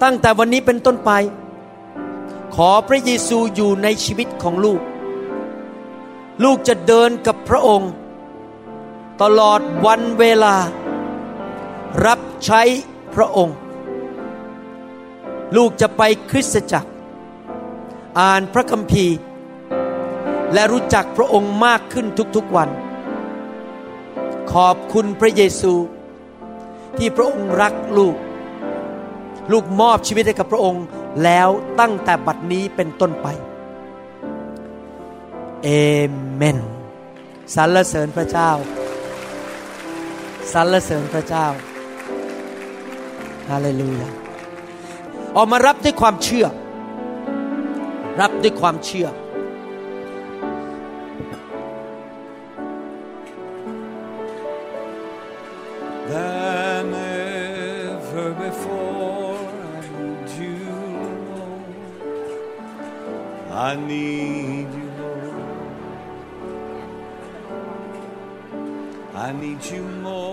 [0.02, 1.10] ตั้งแต่วันนี้เป็นต้นไป
[2.54, 4.80] ขอพระเยซูอยู่ในชีวิตของลูก
[6.44, 7.90] ลูกจะเดินกับพระองค์
[9.22, 10.56] ตลอดวันเวลา
[12.06, 12.62] รับใช้
[13.14, 13.56] พระองค์
[15.56, 16.90] ลูกจะไปคริสตจักร
[18.20, 19.16] อ่านพระคัมภีร์
[20.52, 22.06] และรู้จักพระองค์มากขึ้น
[22.36, 22.68] ทุกๆวัน
[24.52, 25.74] ขอบคุณพระเยซู
[26.98, 28.16] ที่พระองค์รักลูก
[29.52, 30.84] ลูกมอบชีวิตให้กับพระองค์
[31.24, 31.48] แล้ว
[31.80, 33.26] ตั้งแต่บัดนี้เป็นต้นไป
[35.64, 35.68] เอ
[36.36, 36.58] เมน
[37.54, 38.50] สรรเสริญพระเจ้า
[40.52, 41.46] สรรเสริญพระเจ้า
[43.50, 44.08] ฮาเลลูยา
[45.36, 46.46] ออกมารับด้วยความเชื่อ
[48.20, 49.08] รับด้วยความเชื่อ
[56.12, 59.38] than ever before.
[59.78, 60.58] I need you,
[61.30, 61.74] Lord.
[63.68, 64.81] I need you,
[69.22, 70.31] I need you more.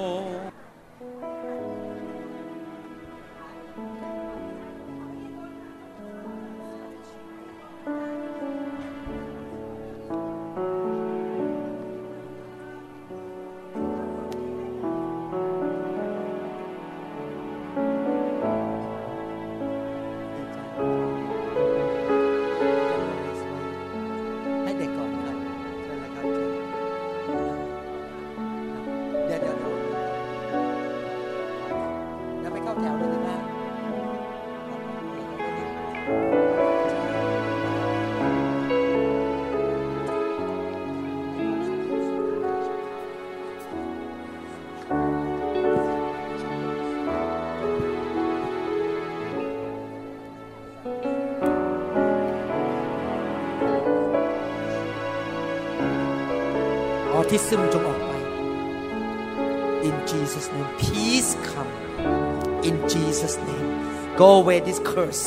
[64.23, 65.25] go away this curse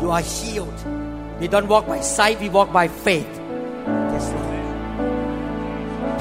[0.00, 0.78] you are healed
[1.40, 3.32] we don't walk by sight we walk by faith
[4.12, 4.64] yes Lord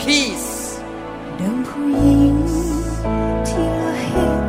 [0.03, 0.51] peace
[1.39, 2.35] ดังผู้หญิง
[3.47, 4.27] ที่ละเห็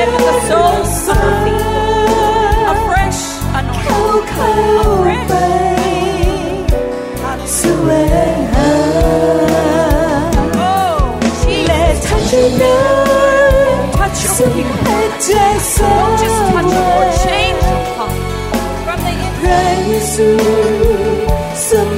[0.00, 1.60] in with the soul something.
[2.72, 3.20] A fresh
[3.58, 4.76] anointing.
[4.80, 5.56] A fresh.
[10.54, 11.18] Oh,
[11.68, 13.92] let touch you now.
[13.98, 14.84] Touch your people.
[14.84, 17.10] Don't just touch them, Lord.
[17.24, 17.82] Change them,
[18.84, 19.12] From the